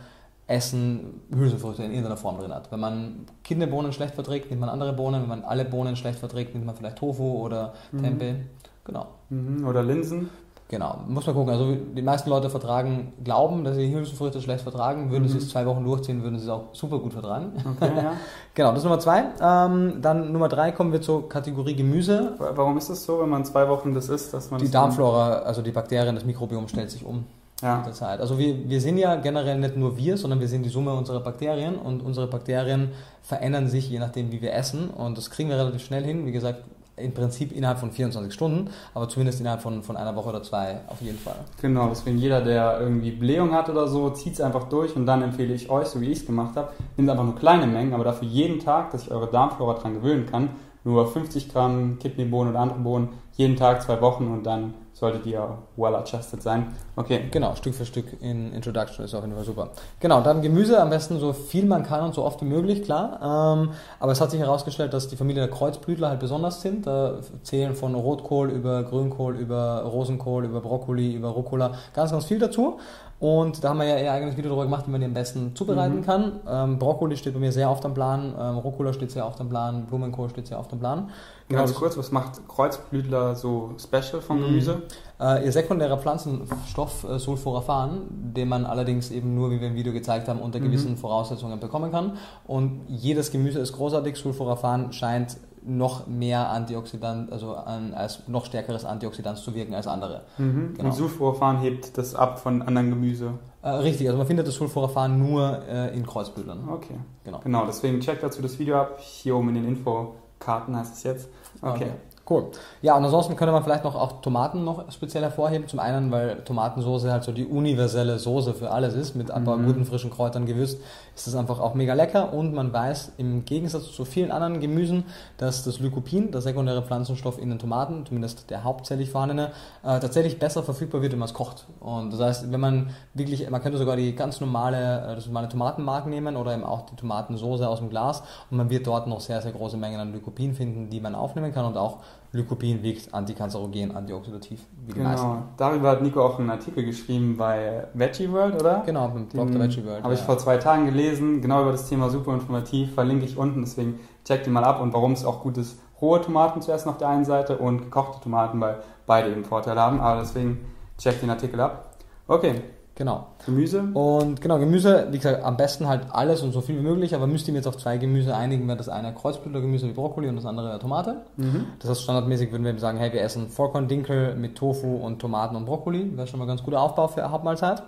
Essen 0.47 1.21
Hülsenfrüchte 1.33 1.83
in 1.83 1.91
irgendeiner 1.91 2.18
Form 2.18 2.38
drin 2.38 2.53
hat. 2.53 2.71
Wenn 2.71 2.79
man 2.79 3.25
Kidneybohnen 3.44 3.94
schlecht 3.94 4.15
verträgt, 4.15 4.50
nimmt 4.50 4.59
man 4.59 4.69
andere 4.69 4.91
Bohnen. 4.91 5.21
Wenn 5.21 5.29
man 5.29 5.43
alle 5.43 5.63
Bohnen 5.63 5.95
schlecht 5.95 6.19
verträgt, 6.19 6.53
nimmt 6.53 6.65
man 6.65 6.75
vielleicht 6.75 6.98
Tofu 6.98 7.39
oder 7.39 7.74
mhm. 7.91 8.03
Tempeh. 8.03 8.36
Genau. 8.84 9.07
Mhm. 9.29 9.65
Oder 9.65 9.81
Linsen. 9.84 10.29
Genau, 10.71 10.99
muss 11.05 11.25
man 11.27 11.35
gucken. 11.35 11.51
Also 11.51 11.75
die 11.75 12.01
meisten 12.01 12.29
Leute 12.29 12.49
vertragen, 12.49 13.11
glauben, 13.25 13.65
dass 13.65 13.75
sie 13.75 13.93
Hülsenfrüchte 13.93 14.41
schlecht 14.41 14.61
vertragen. 14.61 15.11
Würden 15.11 15.25
mhm. 15.25 15.27
sie 15.27 15.39
es 15.39 15.49
zwei 15.49 15.65
Wochen 15.65 15.83
durchziehen, 15.83 16.23
würden 16.23 16.39
sie 16.39 16.45
es 16.45 16.49
auch 16.49 16.69
super 16.71 16.99
gut 16.99 17.11
vertragen. 17.11 17.51
Okay, 17.75 17.91
ja. 17.93 18.13
genau, 18.55 18.69
das 18.69 18.77
ist 18.77 18.83
Nummer 18.85 18.99
zwei. 18.99 19.25
Ähm, 19.41 20.01
dann 20.01 20.31
Nummer 20.31 20.47
drei 20.47 20.71
kommen 20.71 20.93
wir 20.93 21.01
zur 21.01 21.27
Kategorie 21.27 21.75
Gemüse. 21.75 22.35
Warum 22.37 22.77
ist 22.77 22.89
das 22.89 23.03
so, 23.03 23.19
wenn 23.19 23.27
man 23.27 23.43
zwei 23.43 23.67
Wochen 23.67 23.93
das 23.93 24.07
isst, 24.07 24.33
dass 24.33 24.49
man 24.49 24.61
Die 24.61 24.71
Darmflora, 24.71 25.39
also 25.39 25.61
die 25.61 25.71
Bakterien, 25.71 26.15
das 26.15 26.23
Mikrobiom 26.23 26.69
stellt 26.69 26.89
sich 26.89 27.05
um. 27.05 27.25
Ja. 27.61 27.75
Mit 27.75 27.87
der 27.87 27.93
Zeit. 27.93 28.21
Also 28.21 28.39
wir, 28.39 28.69
wir 28.69 28.79
sind 28.79 28.97
ja 28.97 29.15
generell 29.15 29.59
nicht 29.59 29.75
nur 29.75 29.97
wir, 29.97 30.15
sondern 30.15 30.39
wir 30.39 30.47
sind 30.47 30.63
die 30.63 30.69
Summe 30.69 30.93
unserer 30.93 31.19
Bakterien 31.19 31.75
und 31.75 32.01
unsere 32.01 32.27
Bakterien 32.27 32.91
verändern 33.23 33.67
sich 33.67 33.89
je 33.89 33.99
nachdem, 33.99 34.31
wie 34.31 34.41
wir 34.41 34.53
essen 34.53 34.89
und 34.89 35.17
das 35.17 35.29
kriegen 35.29 35.49
wir 35.49 35.57
relativ 35.57 35.83
schnell 35.83 36.05
hin. 36.05 36.25
Wie 36.25 36.31
gesagt, 36.31 36.63
im 37.01 37.13
Prinzip 37.13 37.51
innerhalb 37.51 37.79
von 37.79 37.91
24 37.91 38.34
Stunden, 38.34 38.70
aber 38.93 39.10
zumindest 39.10 39.39
innerhalb 39.39 39.62
von, 39.62 39.84
von 39.84 39.98
einer 39.98 40.15
Woche 40.15 40.29
oder 40.29 40.43
zwei 40.43 40.81
auf 40.88 41.01
jeden 41.01 41.17
Fall. 41.17 41.36
Genau, 41.62 41.88
deswegen 41.89 42.17
jeder, 42.17 42.41
der 42.41 42.79
irgendwie 42.79 43.12
Blähung 43.12 43.53
hat 43.53 43.70
oder 43.70 43.88
so, 43.88 44.10
zieht 44.12 44.34
es 44.34 44.41
einfach 44.41 44.65
durch 44.70 44.96
und 44.96 45.05
dann 45.05 45.22
empfehle 45.22 45.53
ich 45.53 45.70
euch, 45.70 45.88
so 45.88 46.01
wie 46.01 46.12
ich 46.12 46.20
es 46.20 46.25
gemacht 46.25 46.55
habe, 46.55 46.72
nehmt 46.98 47.10
einfach 47.10 47.25
nur 47.25 47.36
kleine 47.36 47.67
Mengen, 47.67 47.93
aber 47.93 48.03
dafür 48.03 48.27
jeden 48.27 48.60
Tag, 48.60 48.91
dass 48.91 49.03
ich 49.03 49.12
eure 49.12 49.27
Darmflora 49.27 49.75
dran 49.75 49.93
gewöhnen 49.96 50.25
kann, 50.25 50.50
nur 50.84 51.08
50 51.08 51.51
Gramm 51.51 52.00
Kidneybohnen 52.00 52.53
oder 52.53 52.62
andere 52.62 52.79
Bohnen, 52.79 53.10
jeden 53.34 53.55
Tag 53.55 53.81
zwei 53.81 54.01
Wochen 54.01 54.27
und 54.27 54.46
dann 54.46 54.74
solltet 55.01 55.25
ihr 55.25 55.58
well 55.77 55.96
adjusted 55.96 56.43
sein. 56.43 56.67
Okay. 56.96 57.22
Genau, 57.31 57.55
Stück 57.55 57.74
für 57.74 57.86
Stück 57.86 58.05
in 58.22 58.53
Introduction 58.53 59.03
ist 59.03 59.15
auf 59.15 59.24
jeden 59.24 59.36
Fall 59.36 59.43
super. 59.43 59.70
Genau, 60.00 60.22
dann 60.22 60.43
Gemüse 60.43 60.79
am 60.79 60.91
besten 60.91 61.20
so 61.20 61.34
viel 61.34 61.65
man 61.65 61.81
kann 61.81 62.05
und 62.05 62.13
so 62.13 62.24
oft 62.24 62.39
wie 62.41 62.46
möglich, 62.46 62.84
klar. 62.84 63.55
Ähm, 63.58 63.72
aber 64.00 64.12
es 64.12 64.22
hat 64.22 64.29
sich 64.29 64.39
herausgestellt, 64.39 64.93
dass 64.93 65.08
die 65.08 65.15
Familie 65.15 65.41
der 65.48 65.51
Kreuzblütler 65.51 66.10
halt 66.10 66.20
besonders 66.20 66.62
sind. 66.62 66.86
Da 66.86 67.15
zählen 67.41 67.74
von 67.74 67.96
Rotkohl 67.96 68.51
über 68.51 68.84
Grünkohl, 68.84 69.36
über 69.38 69.81
Rosenkohl, 69.86 70.46
über 70.46 70.62
Brokkoli, 70.62 71.13
über 71.15 71.29
Rucola 71.29 71.72
ganz, 71.96 72.12
ganz 72.12 72.25
viel 72.25 72.38
dazu. 72.38 72.77
Und 73.20 73.63
da 73.63 73.70
haben 73.70 73.77
wir 73.77 73.86
ja 73.86 73.98
eher 73.98 74.13
eigenes 74.13 74.36
Video 74.36 74.50
darüber 74.50 74.63
gemacht, 74.65 74.88
wie 74.88 74.91
man 74.91 75.00
die 75.00 75.05
am 75.05 75.13
besten 75.13 75.55
zubereiten 75.55 75.98
Mhm. 75.98 76.01
kann. 76.05 76.39
Ähm, 76.48 76.79
Brokkoli 76.79 77.15
steht 77.17 77.34
bei 77.36 77.39
mir 77.39 77.51
sehr 77.51 77.70
oft 77.70 77.86
am 77.86 77.93
Plan, 77.93 78.34
ähm, 78.39 78.58
Rucola 78.58 78.93
steht 78.93 79.12
sehr 79.12 79.27
oft 79.27 79.39
am 79.39 79.48
Plan, 79.48 79.86
Blumenkohl 79.86 80.29
steht 80.29 80.48
sehr 80.48 80.58
oft 80.60 80.74
am 80.74 80.79
Plan. 80.79 81.10
Ganz 81.51 81.74
kurz, 81.75 81.98
was 81.98 82.12
macht 82.12 82.48
Kreuzblütler 82.48 83.36
so 83.36 83.72
special 83.77 84.22
vom 84.22 84.39
Mhm. 84.39 84.46
Gemüse? 84.46 84.81
Äh, 85.20 85.46
ihr 85.46 85.51
sekundärer 85.51 85.98
Pflanzenstoff 85.98 87.03
äh, 87.03 87.20
Sulforaphan, 87.20 88.01
den 88.10 88.48
man 88.50 88.65
allerdings 88.65 89.12
eben 89.12 89.36
nur, 89.36 89.51
wie 89.51 89.60
wir 89.62 89.67
im 89.67 89.75
Video 89.75 89.93
gezeigt 89.93 90.27
haben, 90.27 90.39
unter 90.39 90.60
Mhm. 90.60 90.63
gewissen 90.65 90.98
Voraussetzungen 90.98 91.60
bekommen 91.60 91.91
kann. 91.91 92.17
Und 92.48 92.81
jedes 92.88 93.31
Gemüse 93.31 93.60
ist 93.60 93.74
großartig. 93.74 94.15
Sulforaphan 94.17 94.93
scheint 94.93 95.38
noch 95.63 96.08
mehr 96.08 96.50
Antioxidant, 96.50 97.31
also 97.31 97.53
an, 97.53 97.93
als 97.93 98.27
noch 98.27 98.46
stärkeres 98.46 98.84
Antioxidant 98.84 99.38
zu 99.38 99.53
wirken 99.53 99.75
als 99.75 99.86
andere. 99.86 100.22
Mhm. 100.39 100.74
Genau. 100.75 100.89
Und 100.89 100.96
Sulforaphan 100.96 101.60
hebt 101.60 102.00
das 102.00 102.15
ab 102.15 102.39
von 102.39 102.63
anderen 102.63 102.89
Gemüse. 102.89 103.34
Äh, 103.62 103.70
richtig, 103.70 104.08
also 104.08 104.17
man 104.17 104.25
findet 104.25 104.48
das 104.48 104.55
Sulforaphan 104.55 105.20
nur 105.20 105.60
äh, 105.70 105.96
in 105.96 106.03
Kreuzblütlern. 106.03 106.67
Okay. 106.67 106.96
Genau. 107.24 107.41
Genau, 107.43 107.65
deswegen 107.67 108.00
checkt 108.00 108.24
dazu 108.24 108.41
das 108.41 108.58
Video 108.58 108.75
ab. 108.77 108.98
Hier 109.01 109.36
oben 109.36 109.50
in 109.50 109.55
den 109.55 109.65
Infokarten 109.67 110.75
heißt 110.75 110.96
es 110.96 111.03
jetzt. 111.03 111.29
Okay. 111.63 111.91
Cool. 112.31 112.45
Ja, 112.81 112.95
und 112.95 113.03
ansonsten 113.03 113.35
könnte 113.35 113.51
man 113.51 113.61
vielleicht 113.61 113.83
noch 113.83 113.93
auch 113.93 114.21
Tomaten 114.21 114.63
noch 114.63 114.89
speziell 114.89 115.21
hervorheben. 115.21 115.67
Zum 115.67 115.79
einen, 115.79 116.11
weil 116.11 116.38
Tomatensoße 116.45 117.11
halt 117.11 117.25
so 117.25 117.33
die 117.33 117.45
universelle 117.45 118.17
Soße 118.19 118.53
für 118.53 118.71
alles 118.71 118.93
ist, 118.93 119.15
mit 119.15 119.29
ein 119.31 119.43
paar 119.43 119.57
Mhm. 119.57 119.65
guten 119.65 119.85
frischen 119.85 120.11
Kräutern 120.11 120.45
gewürzt, 120.45 120.79
ist 121.13 121.27
das 121.27 121.35
einfach 121.35 121.59
auch 121.59 121.73
mega 121.73 121.93
lecker. 121.93 122.31
Und 122.33 122.53
man 122.53 122.71
weiß 122.71 123.11
im 123.17 123.43
Gegensatz 123.43 123.91
zu 123.91 124.05
vielen 124.05 124.31
anderen 124.31 124.61
Gemüsen, 124.61 125.03
dass 125.39 125.65
das 125.65 125.79
Lycopin, 125.79 126.31
der 126.31 126.39
sekundäre 126.39 126.81
Pflanzenstoff 126.83 127.38
in 127.38 127.50
den 127.50 127.59
Tomaten, 127.59 128.05
zumindest 128.05 128.50
der 128.50 128.63
hauptsächlich 128.63 129.09
vorhandene, 129.09 129.47
äh, 129.83 130.00
tatsächlich 130.00 130.39
besser 130.39 130.63
verfügbar 130.63 131.01
wird, 131.01 131.11
wenn 131.11 131.19
man 131.19 131.27
es 131.27 131.33
kocht. 131.33 131.65
Und 131.81 132.13
das 132.13 132.21
heißt, 132.21 132.50
wenn 132.50 132.61
man 132.61 132.91
wirklich, 133.13 133.50
man 133.50 133.61
könnte 133.61 133.77
sogar 133.77 133.97
die 133.97 134.15
ganz 134.15 134.39
normale, 134.39 135.01
äh, 135.11 135.15
das 135.15 135.25
normale 135.25 135.50
Tomatenmark 135.50 136.07
nehmen 136.07 136.38
oder 136.38 136.53
eben 136.53 136.63
auch 136.63 136.85
die 136.85 136.95
Tomatensoße 136.95 137.67
aus 137.67 137.79
dem 137.79 137.89
Glas 137.89 138.23
und 138.50 138.55
man 138.55 138.69
wird 138.69 138.88
dort 138.88 139.07
noch 139.07 139.19
sehr, 139.19 139.41
sehr 139.41 139.51
große 139.51 139.75
Mengen 139.75 140.00
an 140.00 140.13
Lycopin 140.13 140.55
finden, 140.55 140.89
die 140.89 141.01
man 141.01 141.13
aufnehmen 141.13 141.53
kann 141.53 141.65
und 141.65 141.75
auch 141.75 141.97
Lycopin 142.33 142.81
wirkt 142.81 143.13
antikanzerogen, 143.13 143.93
antioxidativ, 143.93 144.61
wie 144.85 144.93
die 144.93 145.00
meisten. 145.01 145.27
Genau. 145.27 145.43
Darüber 145.57 145.91
hat 145.91 146.01
Nico 146.01 146.23
auch 146.23 146.39
einen 146.39 146.50
Artikel 146.50 146.85
geschrieben 146.85 147.35
bei 147.35 147.88
Veggie 147.93 148.31
World, 148.31 148.55
oder? 148.55 148.83
Genau, 148.85 149.09
beim 149.09 149.27
Blog 149.27 149.51
der 149.51 149.59
Veggie 149.59 149.85
World. 149.85 150.03
Habe 150.03 150.13
ich 150.13 150.21
ja. 150.21 150.25
vor 150.25 150.38
zwei 150.38 150.57
Tagen 150.57 150.85
gelesen, 150.85 151.41
genau 151.41 151.61
über 151.61 151.73
das 151.73 151.89
Thema, 151.89 152.09
super 152.09 152.33
informativ, 152.33 152.93
verlinke 152.93 153.25
ich 153.25 153.38
unten, 153.38 153.61
deswegen 153.61 154.00
checkt 154.23 154.47
ihn 154.47 154.53
mal 154.53 154.63
ab 154.63 154.79
und 154.81 154.93
warum 154.93 155.11
es 155.11 155.25
auch 155.25 155.41
gut 155.41 155.57
ist, 155.57 155.77
rohe 156.01 156.21
Tomaten 156.21 156.61
zu 156.61 156.71
essen 156.71 156.88
auf 156.88 156.97
der 156.97 157.09
einen 157.09 157.25
Seite 157.25 157.57
und 157.57 157.81
gekochte 157.81 158.21
Tomaten, 158.21 158.61
weil 158.61 158.81
beide 159.05 159.29
eben 159.29 159.43
Vorteile 159.43 159.81
haben, 159.81 160.00
aber 160.00 160.21
deswegen 160.21 160.65
checkt 160.97 161.21
den 161.21 161.29
Artikel 161.29 161.59
ab. 161.59 161.97
Okay, 162.27 162.61
Genau. 162.95 163.27
Gemüse. 163.45 163.83
Und 163.93 164.41
genau, 164.41 164.60
Gemüse, 164.60 165.07
wie 165.12 165.17
gesagt, 165.17 165.43
am 165.43 165.57
besten 165.57 165.88
halt 165.88 166.07
alles 166.12 166.41
und 166.41 166.51
so 166.51 166.62
viel 166.62 166.77
wie 166.77 166.83
möglich, 166.83 167.15
aber 167.15 167.25
müsst 167.25 167.48
ihr 167.48 167.53
mir 167.53 167.60
jetzt 167.60 167.67
auf 167.67 167.77
zwei 167.77 167.98
Gemüse 167.98 168.36
einigen, 168.36 168.67
wäre 168.67 168.77
das 168.77 168.89
eine 168.89 169.13
Kreuzblütlergemüse 169.13 169.88
wie 169.88 169.93
Brokkoli 169.93 170.27
und 170.27 170.36
das 170.36 170.45
andere 170.45 170.77
Tomate. 170.77 171.21
Mhm. 171.38 171.67
Das 171.79 171.89
heißt, 171.89 172.03
standardmäßig 172.03 172.51
würden 172.51 172.63
wir 172.63 172.71
eben 172.71 172.79
sagen, 172.79 172.98
hey, 172.98 173.12
wir 173.13 173.21
essen 173.21 173.50
Vollkorndinkel 173.50 174.36
mit 174.36 174.55
Tofu 174.55 174.98
und 174.98 175.19
Tomaten 175.19 175.55
und 175.55 175.65
Brokkoli. 175.65 176.15
Wäre 176.15 176.27
schon 176.27 176.39
mal 176.39 176.45
ein 176.45 176.50
ganz 176.50 176.63
guter 176.63 176.81
Aufbau 176.81 177.07
für 177.07 177.24
eine 177.24 177.31
Hauptmahlzeit. 177.31 177.81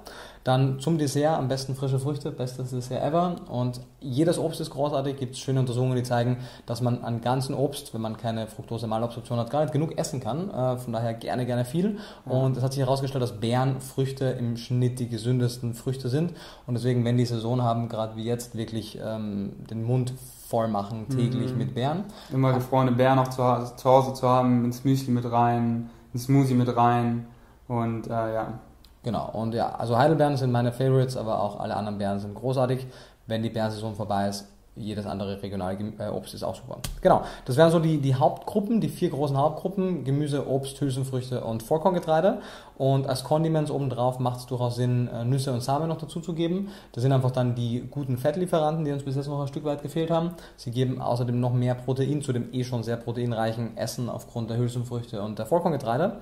Dann 0.43 0.79
zum 0.79 0.97
Dessert 0.97 1.37
am 1.37 1.47
besten 1.47 1.73
frische 1.73 1.99
Früchte, 1.99 2.29
bestes 2.31 2.71
Dessert 2.71 3.01
ever. 3.01 3.37
Und 3.49 3.79
jedes 4.01 4.37
Obst 4.37 4.59
ist 4.59 4.71
großartig. 4.71 5.15
Gibt 5.17 5.35
es 5.35 5.39
schöne 5.39 5.61
Untersuchungen, 5.61 5.95
die 5.95 6.03
zeigen, 6.03 6.37
dass 6.65 6.81
man 6.81 7.01
an 7.03 7.21
ganzen 7.21 7.55
Obst, 7.55 7.93
wenn 7.93 8.01
man 8.01 8.17
keine 8.17 8.47
Fructose-Malabsorption 8.47 9.39
hat, 9.39 9.49
gar 9.49 9.61
nicht 9.61 9.71
genug 9.71 9.97
essen 9.97 10.19
kann. 10.19 10.49
Äh, 10.49 10.77
Von 10.77 10.91
daher 10.91 11.13
gerne, 11.13 11.45
gerne 11.45 11.63
viel. 11.63 11.97
Und 12.25 12.57
es 12.57 12.63
hat 12.63 12.73
sich 12.73 12.81
herausgestellt, 12.81 13.21
dass 13.23 13.39
Beeren, 13.39 13.79
Früchte 13.79 14.25
im 14.25 14.57
Schnitt 14.57 14.99
die 14.99 15.07
gesündesten 15.07 15.73
Früchte 15.75 16.09
sind. 16.09 16.33
Und 16.67 16.73
deswegen, 16.73 17.05
wenn 17.05 17.17
die 17.17 17.25
Saison 17.25 17.61
haben, 17.61 17.87
gerade 17.87 18.15
wie 18.17 18.23
jetzt, 18.23 18.55
wirklich 18.57 18.99
ähm, 19.01 19.53
den 19.69 19.83
Mund 19.83 20.13
voll 20.47 20.67
machen 20.67 21.07
täglich 21.09 21.51
Mhm. 21.53 21.57
mit 21.57 21.73
Beeren. 21.73 22.03
Immer 22.33 22.53
gefrorene 22.53 22.91
Beeren 22.91 23.15
noch 23.15 23.29
zu, 23.29 23.37
zu 23.77 23.89
Hause 23.89 24.13
zu 24.13 24.27
haben, 24.27 24.65
ins 24.65 24.83
Müsli 24.83 25.11
mit 25.11 25.29
rein, 25.31 25.89
ins 26.13 26.25
Smoothie 26.25 26.53
mit 26.53 26.75
rein 26.75 27.25
und 27.67 28.07
äh, 28.07 28.33
ja. 28.33 28.59
Genau, 29.03 29.29
und 29.33 29.53
ja, 29.53 29.75
also 29.75 29.97
Heidelbeeren 29.97 30.37
sind 30.37 30.51
meine 30.51 30.71
Favorites, 30.71 31.17
aber 31.17 31.41
auch 31.41 31.59
alle 31.59 31.75
anderen 31.75 31.97
Beeren 31.97 32.19
sind 32.19 32.35
großartig. 32.35 32.87
Wenn 33.27 33.43
die 33.43 33.49
Beerensaison 33.49 33.95
vorbei 33.95 34.27
ist, 34.27 34.47
jedes 34.75 35.05
andere 35.05 35.41
regionale 35.41 35.77
äh, 35.99 36.09
Obst 36.09 36.33
ist 36.33 36.43
auch 36.43 36.55
super. 36.55 36.77
Genau, 37.01 37.23
das 37.45 37.57
wären 37.57 37.69
so 37.69 37.79
die, 37.79 37.99
die 37.99 38.15
Hauptgruppen, 38.15 38.81
die 38.81 38.89
vier 38.89 39.09
großen 39.09 39.37
Hauptgruppen: 39.37 40.03
Gemüse, 40.03 40.47
Obst, 40.47 40.81
Hülsenfrüchte 40.81 41.43
und 41.43 41.61
Vollkorngetreide. 41.61 42.39
Und 42.75 43.07
als 43.07 43.23
Condiments 43.23 43.69
obendrauf 43.69 44.17
macht 44.17 44.39
es 44.39 44.45
durchaus 44.47 44.75
Sinn, 44.75 45.07
äh, 45.07 45.25
Nüsse 45.25 45.53
und 45.53 45.61
Samen 45.61 45.87
noch 45.87 45.99
dazuzugeben. 45.99 46.69
Das 46.91 47.03
sind 47.03 47.11
einfach 47.11 47.29
dann 47.31 47.53
die 47.53 47.87
guten 47.89 48.17
Fettlieferanten, 48.17 48.83
die 48.83 48.91
uns 48.91 49.03
bis 49.03 49.15
jetzt 49.15 49.27
noch 49.27 49.41
ein 49.41 49.47
Stück 49.47 49.63
weit 49.63 49.83
gefehlt 49.83 50.09
haben. 50.09 50.31
Sie 50.57 50.71
geben 50.71 51.01
außerdem 51.01 51.39
noch 51.39 51.53
mehr 51.53 51.75
Protein 51.75 52.23
zu 52.23 52.33
dem 52.33 52.51
eh 52.51 52.63
schon 52.63 52.81
sehr 52.81 52.97
proteinreichen 52.97 53.77
Essen 53.77 54.09
aufgrund 54.09 54.49
der 54.49 54.57
Hülsenfrüchte 54.57 55.21
und 55.21 55.37
der 55.37 55.45
Vollkorngetreide. 55.45 56.17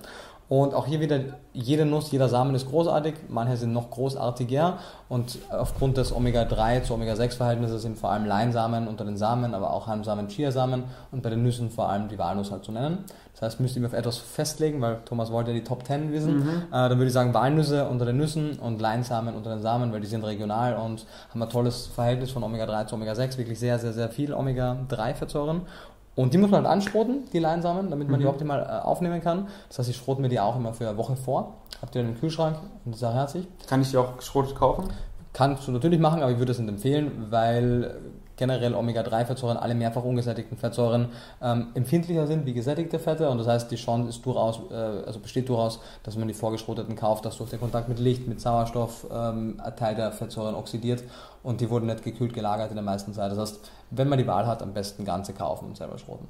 Und 0.51 0.73
auch 0.73 0.85
hier 0.85 0.99
wieder, 0.99 1.21
jede 1.53 1.85
Nuss, 1.85 2.11
jeder 2.11 2.27
Samen 2.27 2.53
ist 2.55 2.69
großartig, 2.69 3.13
manche 3.29 3.55
sind 3.55 3.71
noch 3.71 3.89
großartiger 3.89 4.79
und 5.07 5.39
aufgrund 5.49 5.95
des 5.95 6.13
Omega-3 6.13 6.83
zu 6.83 6.93
Omega-6-Verhältnisses 6.93 7.83
sind 7.83 7.97
vor 7.97 8.11
allem 8.11 8.25
Leinsamen 8.25 8.89
unter 8.89 9.05
den 9.05 9.15
Samen, 9.15 9.53
aber 9.53 9.71
auch 9.71 9.87
Hanfsamen, 9.87 10.27
Chiasamen 10.27 10.83
und 11.13 11.23
bei 11.23 11.29
den 11.29 11.41
Nüssen 11.41 11.69
vor 11.69 11.87
allem 11.87 12.09
die 12.09 12.19
Walnuss 12.19 12.51
halt 12.51 12.65
zu 12.65 12.73
nennen. 12.73 13.05
Das 13.31 13.43
heißt, 13.43 13.61
müsst 13.61 13.77
ihr 13.77 13.81
mir 13.81 13.87
auf 13.87 13.93
etwas 13.93 14.17
festlegen, 14.17 14.81
weil 14.81 14.99
Thomas 15.05 15.31
wollte 15.31 15.51
ja 15.51 15.57
die 15.57 15.63
Top 15.63 15.87
10 15.87 16.11
wissen. 16.11 16.39
Mhm. 16.39 16.49
Äh, 16.67 16.71
dann 16.71 16.97
würde 16.97 17.07
ich 17.07 17.13
sagen 17.13 17.33
Walnüsse 17.33 17.87
unter 17.87 18.03
den 18.03 18.17
Nüssen 18.17 18.59
und 18.59 18.81
Leinsamen 18.81 19.35
unter 19.35 19.51
den 19.51 19.61
Samen, 19.61 19.93
weil 19.93 20.01
die 20.01 20.07
sind 20.07 20.25
regional 20.25 20.75
und 20.75 21.05
haben 21.29 21.41
ein 21.41 21.49
tolles 21.49 21.87
Verhältnis 21.87 22.31
von 22.31 22.43
Omega-3 22.43 22.87
zu 22.87 22.95
Omega-6, 22.95 23.37
wirklich 23.37 23.57
sehr, 23.57 23.79
sehr, 23.79 23.93
sehr 23.93 24.09
viel 24.09 24.33
Omega-3-Fettsäuren. 24.33 25.61
Und 26.21 26.33
die 26.33 26.37
muss 26.37 26.51
man 26.51 26.63
halt 26.63 26.71
anschroten, 26.73 27.23
die 27.33 27.39
Leinsamen, 27.39 27.89
damit 27.89 28.09
man 28.09 28.19
die 28.19 28.25
Mhm. 28.25 28.31
optimal 28.31 28.61
äh, 28.61 28.85
aufnehmen 28.85 29.21
kann. 29.21 29.47
Das 29.69 29.79
heißt, 29.79 29.89
ich 29.89 29.97
schrote 29.97 30.21
mir 30.21 30.29
die 30.29 30.39
auch 30.39 30.55
immer 30.55 30.73
für 30.73 30.87
eine 30.87 30.97
Woche 30.97 31.15
vor. 31.15 31.55
Habt 31.81 31.95
ihr 31.95 32.03
dann 32.03 32.11
im 32.13 32.19
Kühlschrank 32.19 32.57
und 32.85 33.03
auch 33.03 33.13
herzig. 33.13 33.47
Kann 33.67 33.81
ich 33.81 33.91
die 33.91 33.97
auch 33.97 34.17
geschrotet 34.17 34.55
kaufen? 34.55 34.85
Kannst 35.33 35.67
du 35.67 35.71
natürlich 35.71 35.99
machen, 35.99 36.21
aber 36.21 36.31
ich 36.31 36.37
würde 36.39 36.51
es 36.51 36.59
nicht 36.59 36.69
empfehlen, 36.69 37.27
weil 37.29 37.95
generell 38.41 38.73
Omega-3-Fettsäuren, 38.73 39.55
alle 39.57 39.75
mehrfach 39.75 40.03
ungesättigten 40.03 40.57
Fettsäuren 40.57 41.09
ähm, 41.43 41.67
empfindlicher 41.75 42.25
sind 42.25 42.47
wie 42.47 42.53
gesättigte 42.53 42.97
Fette 42.97 43.29
und 43.29 43.37
das 43.37 43.45
heißt, 43.45 43.69
die 43.69 43.75
Chance 43.75 44.09
ist 44.09 44.25
durchaus, 44.25 44.59
äh, 44.71 44.73
also 44.73 45.19
besteht 45.19 45.47
durchaus, 45.47 45.79
dass 46.01 46.17
man 46.17 46.27
die 46.27 46.33
vorgeschroteten 46.33 46.95
kauft, 46.95 47.23
dass 47.23 47.37
durch 47.37 47.51
den 47.51 47.59
Kontakt 47.59 47.87
mit 47.87 47.99
Licht, 47.99 48.27
mit 48.27 48.41
Sauerstoff 48.41 49.05
ähm, 49.13 49.61
ein 49.63 49.75
Teil 49.75 49.93
der 49.93 50.11
Fettsäuren 50.11 50.55
oxidiert 50.55 51.03
und 51.43 51.61
die 51.61 51.69
wurden 51.69 51.85
nicht 51.85 52.03
gekühlt 52.03 52.33
gelagert 52.33 52.71
in 52.71 52.75
der 52.75 52.83
meisten 52.83 53.13
Zeit. 53.13 53.31
Das 53.31 53.37
heißt, 53.37 53.59
wenn 53.91 54.09
man 54.09 54.17
die 54.17 54.25
Wahl 54.25 54.47
hat, 54.47 54.63
am 54.63 54.73
besten 54.73 55.05
ganze 55.05 55.33
kaufen 55.33 55.65
und 55.67 55.77
selber 55.77 55.99
schroten. 55.99 56.27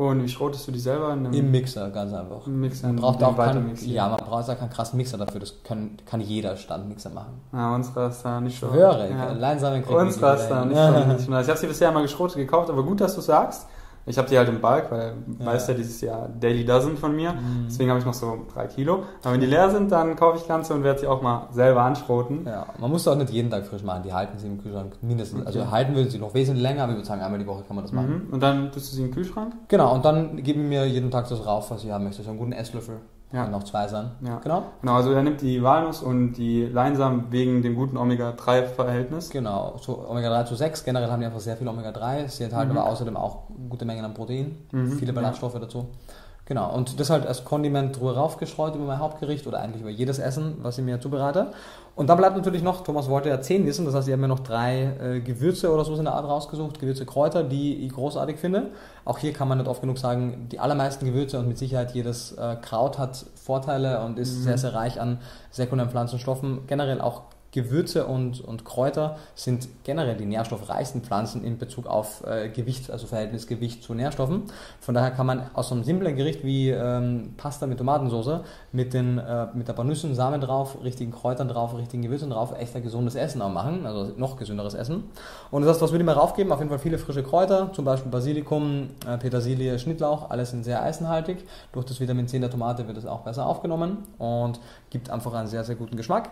Und 0.00 0.22
wie 0.22 0.28
schrotest 0.28 0.66
du 0.66 0.72
die 0.72 0.78
selber? 0.78 1.12
In 1.12 1.26
einem 1.26 1.34
Im 1.34 1.50
Mixer, 1.50 1.90
ganz 1.90 2.14
einfach. 2.14 2.46
im 2.46 2.58
Mixer? 2.60 2.86
Man 2.86 2.96
braucht 2.96 3.22
auch 3.22 3.36
keinen, 3.36 3.76
ja, 3.84 4.08
man 4.08 4.16
braucht 4.16 4.48
auch 4.48 4.58
keinen 4.58 4.70
krassen 4.70 4.96
Mixer 4.96 5.18
dafür, 5.18 5.40
das 5.40 5.62
kann, 5.62 5.98
kann 6.06 6.22
jeder 6.22 6.56
Standmixer 6.56 7.10
machen. 7.10 7.42
Ja, 7.52 7.74
unserer 7.74 8.08
ist 8.08 8.22
da 8.22 8.40
nicht 8.40 8.58
so. 8.58 8.68
Schwöre, 8.68 9.10
Ja. 9.10 9.32
Leinsamen 9.32 9.82
kriegt 9.82 9.94
Unserer 9.94 10.32
nicht 10.32 10.42
ist 10.42 10.48
da 10.50 10.64
nicht 10.64 10.78
hin. 10.78 10.94
so. 10.94 11.12
Nicht 11.12 11.20
so 11.26 11.30
nice. 11.30 11.44
Ich 11.44 11.50
habe 11.50 11.60
sie 11.60 11.66
bisher 11.66 11.92
mal 11.92 12.00
geschrotet 12.00 12.36
gekauft, 12.38 12.70
aber 12.70 12.82
gut, 12.82 12.98
dass 13.02 13.14
du 13.14 13.20
sagst. 13.20 13.66
Ich 14.10 14.18
habe 14.18 14.28
die 14.28 14.36
halt 14.36 14.48
im 14.48 14.60
Bulk, 14.60 14.90
weil 14.90 15.14
Ja. 15.38 15.46
weißt 15.46 15.68
ja 15.68 15.74
dieses 15.74 16.00
Jahr 16.00 16.28
Daily 16.40 16.64
Dozen 16.64 16.96
von 16.96 17.14
mir. 17.14 17.32
Mhm. 17.32 17.66
Deswegen 17.68 17.88
habe 17.90 18.00
ich 18.00 18.06
noch 18.06 18.14
so 18.14 18.38
drei 18.52 18.66
Kilo. 18.66 19.04
Aber 19.22 19.32
wenn 19.34 19.40
die 19.40 19.46
leer 19.46 19.70
sind, 19.70 19.90
dann 19.92 20.16
kaufe 20.16 20.36
ich 20.38 20.46
ganze 20.48 20.74
und 20.74 20.82
werde 20.84 21.00
sie 21.00 21.06
auch 21.06 21.22
mal 21.22 21.48
selber 21.52 21.82
anschroten. 21.82 22.44
Ja, 22.44 22.66
man 22.78 22.90
muss 22.90 23.06
auch 23.08 23.16
nicht 23.16 23.30
jeden 23.30 23.50
Tag 23.50 23.64
frisch 23.66 23.82
machen. 23.82 24.02
Die 24.02 24.12
halten 24.12 24.36
sie 24.38 24.46
im 24.48 24.60
Kühlschrank 24.62 24.94
mindestens. 25.00 25.46
Also 25.46 25.60
Okay. 25.60 25.70
halten 25.70 25.94
würden 25.94 26.10
sie 26.10 26.18
noch 26.18 26.34
wesentlich 26.34 26.62
länger, 26.62 26.82
aber 26.82 26.92
ich 26.92 26.98
würde 26.98 27.06
sagen, 27.08 27.22
einmal 27.22 27.38
die 27.40 27.46
Woche 27.46 27.62
kann 27.66 27.76
man 27.76 27.84
das 27.84 27.92
machen. 27.92 28.26
Mhm. 28.26 28.34
Und 28.34 28.42
dann 28.42 28.72
tust 28.72 28.92
du 28.92 28.96
sie 28.96 29.02
den 29.02 29.12
Kühlschrank? 29.14 29.54
Genau, 29.68 29.94
und 29.94 30.04
dann 30.04 30.42
geben 30.42 30.68
wir 30.70 30.86
jeden 30.86 31.10
Tag 31.10 31.28
das 31.28 31.46
rauf, 31.46 31.70
was 31.70 31.84
ich 31.84 31.90
haben 31.90 32.04
möchte. 32.04 32.22
So 32.22 32.30
einen 32.30 32.38
guten 32.38 32.52
Esslöffel. 32.52 32.96
Ja. 33.32 33.44
Kann 33.44 33.54
auch 33.54 33.62
zwei 33.62 33.86
sein. 33.86 34.10
Ja. 34.22 34.38
Genau. 34.42 34.64
Genau, 34.80 34.94
also 34.94 35.12
er 35.12 35.22
nimmt 35.22 35.40
die 35.40 35.62
Walnuss 35.62 36.02
und 36.02 36.32
die 36.32 36.64
Leinsamen 36.66 37.26
wegen 37.30 37.62
dem 37.62 37.76
guten 37.76 37.96
Omega-3-Verhältnis. 37.96 39.30
Genau. 39.30 39.76
So 39.80 40.04
Omega-3 40.08 40.46
zu 40.46 40.54
6. 40.56 40.84
Generell 40.84 41.10
haben 41.10 41.20
die 41.20 41.26
einfach 41.26 41.40
sehr 41.40 41.56
viel 41.56 41.68
Omega-3. 41.68 42.28
Sie 42.28 42.44
enthalten 42.44 42.72
Mhm. 42.72 42.78
aber 42.78 42.88
außerdem 42.90 43.16
auch 43.16 43.42
gute 43.68 43.84
Mengen 43.84 44.04
an 44.04 44.14
Protein. 44.14 44.56
Mhm. 44.72 44.92
Viele 44.92 45.12
Ballaststoffe 45.12 45.58
dazu. 45.60 45.86
Genau, 46.50 46.74
und 46.74 46.98
das 46.98 47.10
halt 47.10 47.28
als 47.28 47.44
Kondiment 47.44 47.96
drüber 47.96 48.16
raufgestreut 48.16 48.74
über 48.74 48.84
mein 48.84 48.98
Hauptgericht 48.98 49.46
oder 49.46 49.60
eigentlich 49.60 49.82
über 49.82 49.90
jedes 49.90 50.18
Essen, 50.18 50.56
was 50.62 50.76
ich 50.78 50.84
mir 50.84 51.00
zubereite. 51.00 51.52
Und 51.94 52.08
dann 52.08 52.18
bleibt 52.18 52.36
natürlich 52.36 52.64
noch, 52.64 52.82
Thomas 52.82 53.08
wollte 53.08 53.28
ja 53.28 53.40
10 53.40 53.64
wissen, 53.66 53.84
das 53.84 53.94
heißt, 53.94 54.08
ich 54.08 54.12
habe 54.12 54.20
mir 54.22 54.26
noch 54.26 54.40
drei 54.40 54.96
äh, 55.00 55.20
Gewürze 55.20 55.72
oder 55.72 55.84
so 55.84 55.94
in 55.94 56.02
der 56.02 56.14
Art 56.14 56.26
rausgesucht, 56.26 56.80
Gewürze, 56.80 57.06
Kräuter, 57.06 57.44
die 57.44 57.76
ich 57.86 57.92
großartig 57.92 58.36
finde. 58.36 58.70
Auch 59.04 59.18
hier 59.18 59.32
kann 59.32 59.46
man 59.46 59.58
nicht 59.58 59.68
oft 59.68 59.80
genug 59.80 59.98
sagen, 59.98 60.48
die 60.50 60.58
allermeisten 60.58 61.04
Gewürze 61.06 61.38
und 61.38 61.46
mit 61.46 61.56
Sicherheit 61.56 61.92
jedes 61.94 62.32
äh, 62.32 62.56
Kraut 62.60 62.98
hat 62.98 63.24
Vorteile 63.36 64.00
und 64.02 64.18
ist 64.18 64.38
Mhm. 64.40 64.42
sehr, 64.42 64.58
sehr 64.58 64.74
reich 64.74 65.00
an 65.00 65.18
sekundären 65.52 65.92
Pflanzenstoffen. 65.92 66.66
Generell 66.66 67.00
auch 67.00 67.22
Gewürze 67.52 68.06
und, 68.06 68.40
und 68.40 68.64
Kräuter 68.64 69.16
sind 69.34 69.68
generell 69.82 70.16
die 70.16 70.26
nährstoffreichsten 70.26 71.02
Pflanzen 71.02 71.44
in 71.44 71.58
Bezug 71.58 71.86
auf 71.86 72.24
äh, 72.26 72.48
Gewicht, 72.48 72.90
also 72.90 73.06
Verhältnis 73.06 73.46
Gewicht 73.46 73.82
zu 73.82 73.94
Nährstoffen. 73.94 74.44
Von 74.80 74.94
daher 74.94 75.10
kann 75.10 75.26
man 75.26 75.50
aus 75.54 75.68
so 75.68 75.74
einem 75.74 75.82
simplen 75.82 76.14
Gericht 76.14 76.44
wie 76.44 76.70
ähm, 76.70 77.34
Pasta 77.36 77.66
mit 77.66 77.78
Tomatensauce 77.78 78.40
mit, 78.70 78.94
den, 78.94 79.18
äh, 79.18 79.48
mit 79.54 79.68
ein 79.68 79.74
paar 79.74 79.84
Nüssen, 79.84 80.14
Samen 80.14 80.40
drauf, 80.40 80.78
richtigen 80.84 81.10
Kräutern 81.10 81.48
drauf, 81.48 81.76
richtigen 81.76 82.02
Gewürzen 82.02 82.30
drauf, 82.30 82.54
echt 82.56 82.76
ein 82.76 82.82
gesundes 82.82 83.16
Essen 83.16 83.42
auch 83.42 83.50
machen, 83.50 83.84
also 83.84 84.12
noch 84.16 84.36
gesünderes 84.36 84.74
Essen. 84.74 85.04
Und 85.50 85.62
das 85.62 85.72
heißt, 85.72 85.82
was 85.82 85.90
würde 85.90 86.02
ich 86.02 86.06
mal 86.06 86.12
raufgeben? 86.12 86.52
Auf 86.52 86.60
jeden 86.60 86.70
Fall 86.70 86.78
viele 86.78 86.98
frische 86.98 87.24
Kräuter, 87.24 87.72
zum 87.72 87.84
Beispiel 87.84 88.12
Basilikum, 88.12 88.90
äh, 89.08 89.18
Petersilie, 89.18 89.78
Schnittlauch, 89.78 90.30
alles 90.30 90.50
sind 90.50 90.64
sehr 90.64 90.82
eisenhaltig. 90.82 91.44
Durch 91.72 91.84
das 91.84 91.98
Vitamin 91.98 92.28
C 92.28 92.36
in 92.36 92.42
der 92.42 92.50
Tomate 92.50 92.86
wird 92.86 92.96
es 92.96 93.06
auch 93.06 93.22
besser 93.22 93.46
aufgenommen 93.46 93.98
und 94.18 94.60
gibt 94.90 95.10
einfach 95.10 95.34
einen 95.34 95.48
sehr, 95.48 95.64
sehr 95.64 95.74
guten 95.74 95.96
Geschmack. 95.96 96.30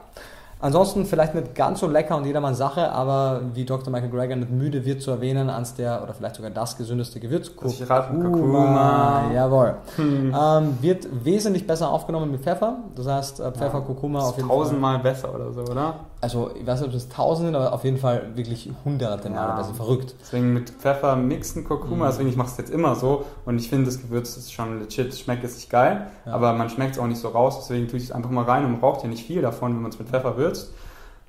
Ansonsten 0.61 1.05
vielleicht 1.07 1.35
nicht 1.35 1.55
ganz 1.55 1.81
so 1.81 1.87
lecker 1.87 2.17
und 2.17 2.25
jedermanns 2.25 2.59
Sache, 2.59 2.91
aber 2.91 3.43
wie 3.55 3.65
Dr. 3.65 3.93
Michael 3.93 4.11
Greger 4.11 4.35
nicht 4.37 4.51
müde 4.51 4.85
wird 4.85 5.01
zu 5.03 5.11
erwähnen, 5.13 5.51
eins 5.51 5.75
der 5.75 6.03
oder 6.03 6.15
vielleicht 6.15 6.35
sogar 6.37 6.51
das 6.51 6.77
gesündeste 6.77 7.21
Gewürz. 7.21 7.55
Kurkuma. 7.55 9.31
Jawohl. 9.33 9.75
Hm. 9.97 10.35
Ähm, 10.39 10.79
wird 10.81 11.07
wesentlich 11.25 11.67
besser 11.67 11.91
aufgenommen 11.91 12.31
mit 12.31 12.43
Pfeffer. 12.43 12.77
Das 12.95 13.07
heißt, 13.07 13.41
äh, 13.41 13.53
Pfeffer, 13.53 13.79
Ja, 13.79 13.85
Kurkuma 13.85 14.21
auf 14.21 14.37
jeden 14.37 14.49
Fall. 14.49 14.57
tausendmal 14.59 14.99
besser 14.99 15.35
oder 15.35 15.53
so, 15.53 15.61
oder? 15.63 15.95
Also, 16.21 16.51
ich 16.61 16.67
weiß 16.67 16.81
nicht, 16.81 16.89
ob 16.91 16.95
es 16.97 17.09
tausend 17.09 17.47
sind, 17.47 17.55
aber 17.55 17.73
auf 17.73 17.85
jeden 17.85 17.99
Fall 17.99 18.23
wirklich 18.35 18.69
hunderte 18.85 19.31
Male 19.31 19.51
Ja. 19.51 19.57
besser. 19.57 19.75
Verrückt. 19.75 20.17
Deswegen 20.21 20.53
mit 20.53 20.71
Pfeffer 20.71 21.15
mixen 21.15 21.65
Kurkuma, 21.65 22.07
Mhm. 22.07 22.09
deswegen 22.11 22.29
ich 22.29 22.37
mache 22.37 22.49
es 22.49 22.57
jetzt 22.57 22.71
immer 22.71 22.97
so 22.97 23.25
und 23.47 23.59
ich 23.59 23.69
finde 23.71 23.87
das 23.87 24.01
Gewürz 24.01 24.37
ist 24.37 24.53
schon 24.53 24.81
legit, 24.81 25.15
schmeckt 25.15 25.45
jetzt 25.45 25.55
nicht 25.57 25.71
geil, 25.71 26.09
Ja. 26.27 26.33
aber 26.33 26.53
man 26.55 26.69
schmeckt 26.71 26.95
es 26.97 26.99
auch 27.01 27.07
nicht 27.07 27.21
so 27.21 27.29
raus, 27.29 27.59
deswegen 27.61 27.87
tue 27.87 27.99
ich 27.99 28.05
es 28.07 28.13
einfach 28.13 28.31
mal 28.31 28.45
rein 28.45 28.65
und 28.65 28.81
braucht 28.81 29.03
ja 29.05 29.09
nicht 29.09 29.25
viel 29.25 29.43
davon, 29.43 29.75
wenn 29.75 29.83
man 29.83 29.93
es 29.93 29.99
mit 29.99 30.09
Pfeffer 30.09 30.37
würzt. 30.49 30.73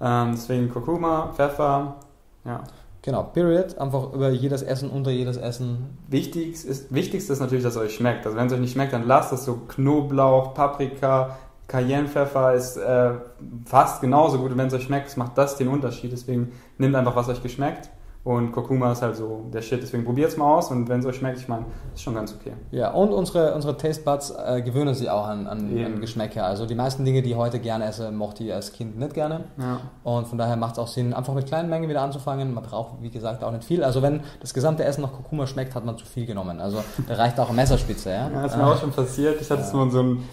Ähm, 0.02 0.32
deswegen 0.34 0.70
Kurkuma, 0.70 1.34
Pfeffer, 1.36 1.96
ja. 2.46 2.64
Genau, 3.02 3.24
Period. 3.24 3.78
Einfach 3.78 4.14
über 4.14 4.30
jedes 4.30 4.62
Essen, 4.62 4.90
unter 4.90 5.12
jedes 5.12 5.38
Essen. 5.38 5.98
Wichtig 6.10 6.66
ist, 6.66 6.94
wichtigste 6.94 7.32
ist 7.32 7.40
natürlich, 7.40 7.64
dass 7.64 7.76
es 7.76 7.82
euch 7.82 7.96
schmeckt. 7.96 8.26
Also 8.26 8.38
wenn 8.38 8.48
es 8.48 8.54
euch 8.54 8.60
nicht 8.60 8.74
schmeckt, 8.74 8.92
dann 8.92 9.08
lasst 9.08 9.32
es 9.32 9.46
so 9.46 9.56
Knoblauch, 9.68 10.54
Paprika, 10.54 11.38
Cayennepfeffer 11.68 12.54
ist 12.56 12.78
äh, 12.78 13.12
fast 13.66 14.02
genauso 14.02 14.40
gut. 14.40 14.52
Und 14.52 14.58
wenn 14.58 14.68
es 14.68 14.74
euch 14.74 14.84
schmeckt, 14.84 15.16
macht 15.16 15.38
das 15.38 15.56
den 15.56 15.70
Unterschied. 15.70 16.12
Deswegen 16.12 16.52
nehmt 16.78 16.96
einfach, 16.96 17.16
was 17.16 17.30
euch 17.30 17.42
geschmeckt. 17.42 17.90
Und 18.26 18.52
Kurkuma 18.52 18.92
ist 18.92 19.02
halt 19.02 19.16
so 19.16 19.46
der 19.52 19.62
Shit. 19.62 19.82
Deswegen 19.82 20.04
probiert 20.04 20.30
es 20.30 20.38
mal 20.38 20.58
aus. 20.58 20.70
Und 20.70 20.90
wenn 20.90 21.00
es 21.00 21.06
euch 21.06 21.16
schmeckt, 21.16 21.40
ich 21.40 21.48
meine, 21.48 21.66
ist 21.96 22.02
schon 22.04 22.14
ganz 22.14 22.36
okay. 22.36 22.52
Ja, 22.70 22.92
und 22.92 23.12
unsere, 23.12 23.56
unsere 23.56 23.78
Taste 23.78 24.04
Buds 24.04 24.32
äh, 24.32 24.62
gewöhnen 24.62 24.94
sich 24.94 25.10
auch 25.10 25.26
an, 25.26 25.48
an, 25.48 25.60
an 25.86 26.02
Geschmäcker. 26.02 26.46
Also 26.46 26.66
die 26.66 26.76
meisten 26.76 27.06
Dinge, 27.06 27.22
die 27.22 27.32
ich 27.32 27.38
heute 27.38 27.60
gerne 27.60 27.86
esse, 27.86 28.12
mochte 28.12 28.44
ich 28.44 28.54
als 28.54 28.74
Kind 28.74 29.00
nicht 29.00 29.14
gerne. 29.14 29.46
Ja. 29.58 29.80
Und 30.04 30.28
von 30.28 30.38
daher 30.38 30.58
macht 30.58 30.74
es 30.74 30.80
auch 30.80 30.88
Sinn, 30.90 31.14
einfach 31.14 31.34
mit 31.34 31.46
kleinen 31.48 31.70
Mengen 31.70 31.90
wieder 31.90 32.02
anzufangen. 32.02 32.54
Man 32.54 32.64
braucht, 32.64 33.02
wie 33.02 33.10
gesagt, 33.10 33.42
auch 33.44 33.52
nicht 33.54 33.64
viel. 33.64 33.86
Also 33.86 34.02
wenn 34.02 34.20
das 34.42 34.54
gesamte 34.54 34.84
Essen 34.84 35.02
nach 35.02 35.14
Kurkuma 35.14 35.48
schmeckt, 35.48 35.74
hat 35.74 35.86
man 35.86 35.98
zu 35.98 36.06
viel 36.06 36.26
genommen. 36.26 36.60
Also 36.60 36.84
da 37.08 37.16
reicht 37.16 37.40
auch 37.40 37.48
eine 37.48 37.56
Messerspitze. 37.56 38.10
Ja, 38.10 38.30
Ja, 38.30 38.44
das 38.44 38.52
ist 38.52 38.58
Äh, 38.58 38.62
mir 38.62 38.68
auch 38.72 38.78
schon 38.80 38.92
passiert. 38.92 39.40
Ich 39.42 39.50
hatte 39.50 39.62
es 39.62 39.70
Ja. 39.70 39.76
nur 39.76 39.86
in 39.86 39.92
so, 39.92 40.00
einem, 40.02 40.24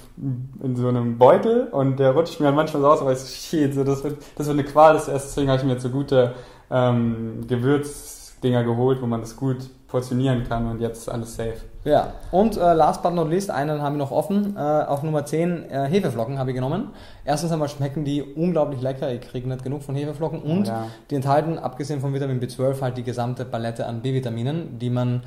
in 0.61 0.75
so 0.77 0.89
einem 0.89 1.19
Beutel 1.19 1.69
und 1.69 1.99
der 2.01 2.11
rutscht 2.11 2.41
mir 2.41 2.51
manchmal 2.51 2.83
so 2.83 2.89
aus, 2.89 3.01
aber 3.01 3.13
ich 3.13 3.21
shit, 3.21 3.73
so, 3.75 3.85
das, 3.85 4.03
wird, 4.03 4.19
das 4.37 4.49
wird 4.49 4.59
eine 4.59 4.67
Qual, 4.69 4.95
das 4.95 5.07
essen. 5.07 5.27
Deswegen 5.29 5.49
habe 5.51 5.61
ich 5.61 5.65
mir 5.65 5.73
jetzt 5.75 5.83
so 5.85 5.89
gute 5.91 6.35
ähm, 6.71 7.47
Gewürzdinger 7.47 8.65
geholt, 8.65 9.01
wo 9.03 9.07
man 9.07 9.21
das 9.21 9.37
gut 9.37 9.69
portionieren 9.89 10.45
kann 10.45 10.67
und 10.67 10.81
jetzt 10.81 10.99
ist 10.99 11.09
alles 11.09 11.37
safe. 11.37 11.61
Ja, 11.85 12.15
und 12.33 12.57
äh, 12.57 12.75
last 12.75 13.03
but 13.03 13.15
not 13.15 13.31
least, 13.31 13.51
einen 13.51 13.81
haben 13.81 13.95
wir 13.95 13.99
noch 13.99 14.11
offen. 14.11 14.57
Äh, 14.57 14.61
auf 14.61 15.05
Nummer 15.05 15.25
10 15.25 15.71
äh, 15.71 15.87
Hefeflocken 15.87 16.39
habe 16.39 16.51
ich 16.51 16.57
genommen. 16.57 16.91
Erstens 17.25 17.53
einmal 17.53 17.69
schmecken 17.69 18.05
die 18.05 18.23
unglaublich 18.23 18.81
lecker. 18.81 19.13
Ich 19.13 19.21
kriege 19.21 19.49
nicht 19.49 19.63
genug 19.63 19.85
von 19.85 19.95
Hefeflocken. 19.95 20.43
Und 20.43 20.67
ja. 20.67 20.89
die 21.11 21.15
enthalten, 21.15 21.59
abgesehen 21.59 22.01
von 22.01 22.13
Vitamin 22.13 22.41
B12, 22.41 22.81
halt 22.81 22.97
die 22.97 23.05
gesamte 23.05 23.45
Palette 23.45 23.87
an 23.87 24.03
B-Vitaminen, 24.03 24.81
die 24.81 24.91
man 24.91 25.23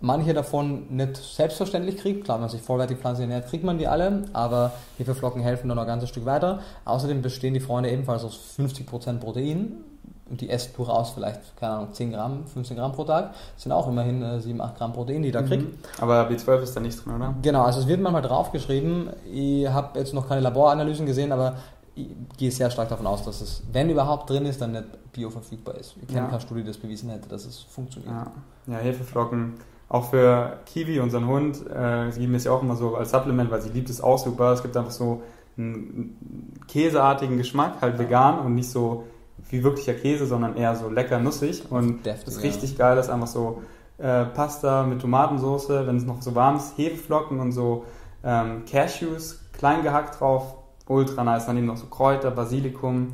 manche 0.00 0.32
davon 0.32 0.86
nicht 0.88 1.16
selbstverständlich 1.16 1.98
kriegt. 1.98 2.24
Klar, 2.24 2.38
wenn 2.38 2.42
man 2.42 2.50
sich 2.50 2.62
vollwertig 2.62 2.98
pflanzlich 2.98 3.28
ernährt, 3.28 3.48
kriegt 3.48 3.64
man 3.64 3.76
die 3.76 3.86
alle, 3.86 4.24
aber 4.32 4.72
Hefeflocken 4.96 5.42
helfen 5.42 5.68
dann 5.68 5.76
noch 5.76 5.84
ein 5.84 5.88
ganzes 5.88 6.08
Stück 6.08 6.24
weiter. 6.24 6.60
Außerdem 6.86 7.20
bestehen 7.20 7.52
die 7.52 7.60
Freunde 7.60 7.90
ebenfalls 7.90 8.24
aus 8.24 8.56
50% 8.58 9.18
Protein 9.18 9.84
und 10.30 10.40
die 10.40 10.50
esst 10.50 10.76
durchaus 10.76 11.10
vielleicht, 11.10 11.56
keine 11.56 11.74
Ahnung, 11.74 11.88
10 11.92 12.12
Gramm, 12.12 12.46
15 12.46 12.76
Gramm 12.76 12.92
pro 12.92 13.04
Tag. 13.04 13.32
Das 13.54 13.62
sind 13.62 13.72
auch 13.72 13.88
immerhin 13.88 14.22
äh, 14.22 14.40
7, 14.40 14.60
8 14.60 14.76
Gramm 14.76 14.92
Protein, 14.92 15.22
die 15.22 15.28
ich 15.28 15.34
da 15.34 15.42
kriegt. 15.42 15.62
Mhm. 15.64 15.78
Aber 16.02 16.28
B12 16.28 16.60
ist 16.60 16.76
da 16.76 16.80
nicht 16.80 17.04
drin, 17.04 17.14
oder? 17.16 17.34
Genau, 17.42 17.62
also 17.62 17.80
es 17.80 17.86
wird 17.86 18.00
manchmal 18.00 18.22
draufgeschrieben. 18.22 19.10
Ich 19.32 19.68
habe 19.68 19.98
jetzt 19.98 20.14
noch 20.14 20.28
keine 20.28 20.40
Laboranalysen 20.42 21.06
gesehen, 21.06 21.32
aber 21.32 21.54
ich 21.94 22.08
gehe 22.36 22.50
sehr 22.52 22.70
stark 22.70 22.88
davon 22.88 23.06
aus, 23.06 23.24
dass 23.24 23.40
es, 23.40 23.62
wenn 23.72 23.90
überhaupt 23.90 24.30
drin 24.30 24.46
ist, 24.46 24.60
dann 24.60 24.72
nicht 24.72 24.84
bioverfügbar 25.12 25.74
ist. 25.76 25.96
Ich 26.00 26.06
kenne 26.08 26.20
Ja. 26.20 26.26
keine 26.26 26.40
Studie, 26.40 26.60
die 26.62 26.68
das 26.68 26.76
bewiesen 26.78 27.10
hätte, 27.10 27.28
dass 27.28 27.44
es 27.44 27.58
funktioniert. 27.58 28.12
Ja. 28.12 28.74
ja, 28.74 28.78
Hefeflocken. 28.78 29.54
Auch 29.88 30.10
für 30.10 30.58
Kiwi, 30.66 31.00
unseren 31.00 31.26
Hund, 31.26 31.56
äh, 31.70 32.10
sie 32.12 32.20
geben 32.20 32.34
es 32.34 32.44
ja 32.44 32.52
auch 32.52 32.62
immer 32.62 32.76
so 32.76 32.94
als 32.94 33.10
Supplement, 33.10 33.50
weil 33.50 33.62
sie 33.62 33.70
liebt 33.70 33.88
es 33.88 34.00
auch 34.02 34.18
super. 34.18 34.52
Es 34.52 34.62
gibt 34.62 34.76
einfach 34.76 34.90
so 34.92 35.22
einen 35.56 36.60
käseartigen 36.68 37.36
Geschmack, 37.38 37.80
halt 37.80 37.98
vegan 37.98 38.38
und 38.40 38.54
nicht 38.54 38.70
so 38.70 39.04
wie 39.50 39.64
wirklicher 39.64 39.94
Käse, 39.94 40.26
sondern 40.26 40.56
eher 40.56 40.74
so 40.76 40.88
lecker 40.88 41.18
nussig. 41.18 41.64
Und 41.70 42.04
Deftig, 42.04 42.24
das 42.24 42.36
ja. 42.36 42.42
richtig 42.42 42.76
geil 42.76 42.98
ist 42.98 43.10
einfach 43.10 43.26
so 43.26 43.62
äh, 43.98 44.24
Pasta 44.26 44.84
mit 44.84 45.00
Tomatensauce, 45.00 45.70
wenn 45.70 45.96
es 45.96 46.04
noch 46.04 46.22
so 46.22 46.34
warm 46.34 46.56
ist, 46.56 46.76
Hefeflocken 46.76 47.40
und 47.40 47.52
so 47.52 47.84
ähm, 48.24 48.64
Cashews, 48.70 49.40
klein 49.52 49.82
gehackt 49.82 50.20
drauf, 50.20 50.54
ultra 50.86 51.24
nice. 51.24 51.46
Dann 51.46 51.56
eben 51.56 51.66
noch 51.66 51.76
so 51.76 51.86
Kräuter, 51.86 52.30
Basilikum. 52.30 53.12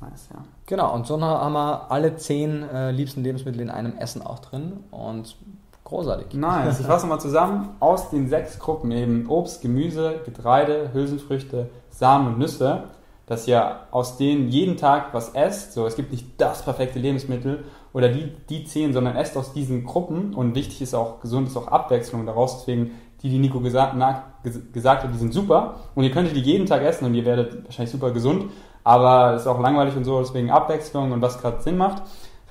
Nice, 0.00 0.28
ja. 0.32 0.42
Genau, 0.66 0.94
und 0.94 1.06
so 1.06 1.20
haben 1.20 1.52
wir 1.52 1.90
alle 1.90 2.16
zehn 2.16 2.62
äh, 2.62 2.90
liebsten 2.90 3.22
Lebensmittel 3.22 3.60
in 3.60 3.70
einem 3.70 3.96
Essen 3.96 4.22
auch 4.22 4.38
drin 4.38 4.84
und 4.90 5.36
großartig. 5.84 6.34
Nice. 6.34 6.80
Ich 6.80 6.86
fasse 6.86 7.06
mal 7.06 7.18
zusammen. 7.18 7.70
Aus 7.80 8.10
den 8.10 8.28
sechs 8.28 8.58
Gruppen 8.58 8.90
eben 8.90 9.28
Obst, 9.28 9.62
Gemüse, 9.62 10.20
Getreide, 10.24 10.90
Hülsenfrüchte, 10.92 11.70
Samen 11.90 12.28
und 12.28 12.38
Nüsse, 12.38 12.84
dass 13.26 13.48
ihr 13.48 13.80
aus 13.90 14.16
denen 14.16 14.48
jeden 14.48 14.76
Tag 14.76 15.14
was 15.14 15.30
esst. 15.30 15.72
So, 15.72 15.86
es 15.86 15.96
gibt 15.96 16.12
nicht 16.12 16.26
das 16.38 16.62
perfekte 16.62 16.98
Lebensmittel 16.98 17.64
oder 17.92 18.08
die, 18.08 18.32
die 18.48 18.64
zehn, 18.64 18.92
sondern 18.92 19.16
esst 19.16 19.36
aus 19.36 19.52
diesen 19.52 19.84
Gruppen. 19.84 20.34
Und 20.34 20.54
wichtig 20.54 20.82
ist 20.82 20.94
auch, 20.94 21.20
gesund 21.20 21.48
ist 21.48 21.56
auch 21.56 21.68
Abwechslung 21.68 22.26
daraus. 22.26 22.58
Deswegen, 22.58 22.92
die, 23.22 23.30
die 23.30 23.38
Nico 23.38 23.60
gesagt, 23.60 23.94
na, 23.96 24.24
ges- 24.44 24.70
gesagt 24.72 25.04
hat, 25.04 25.14
die 25.14 25.18
sind 25.18 25.32
super. 25.32 25.76
Und 25.94 26.04
ihr 26.04 26.10
könntet 26.10 26.36
die 26.36 26.40
jeden 26.40 26.66
Tag 26.66 26.82
essen 26.82 27.06
und 27.06 27.14
ihr 27.14 27.24
werdet 27.24 27.64
wahrscheinlich 27.64 27.92
super 27.92 28.10
gesund. 28.10 28.50
Aber 28.82 29.34
es 29.34 29.42
ist 29.42 29.48
auch 29.48 29.60
langweilig 29.60 29.96
und 29.96 30.04
so, 30.04 30.20
deswegen 30.20 30.50
Abwechslung 30.50 31.12
und 31.12 31.22
was 31.22 31.40
gerade 31.40 31.62
Sinn 31.62 31.78
macht. 31.78 32.02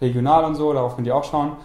Regional 0.01 0.43
und 0.45 0.55
so, 0.55 0.73
darauf 0.73 0.95
könnt 0.95 1.05
ihr 1.05 1.15
auch 1.15 1.23
schauen. 1.23 1.57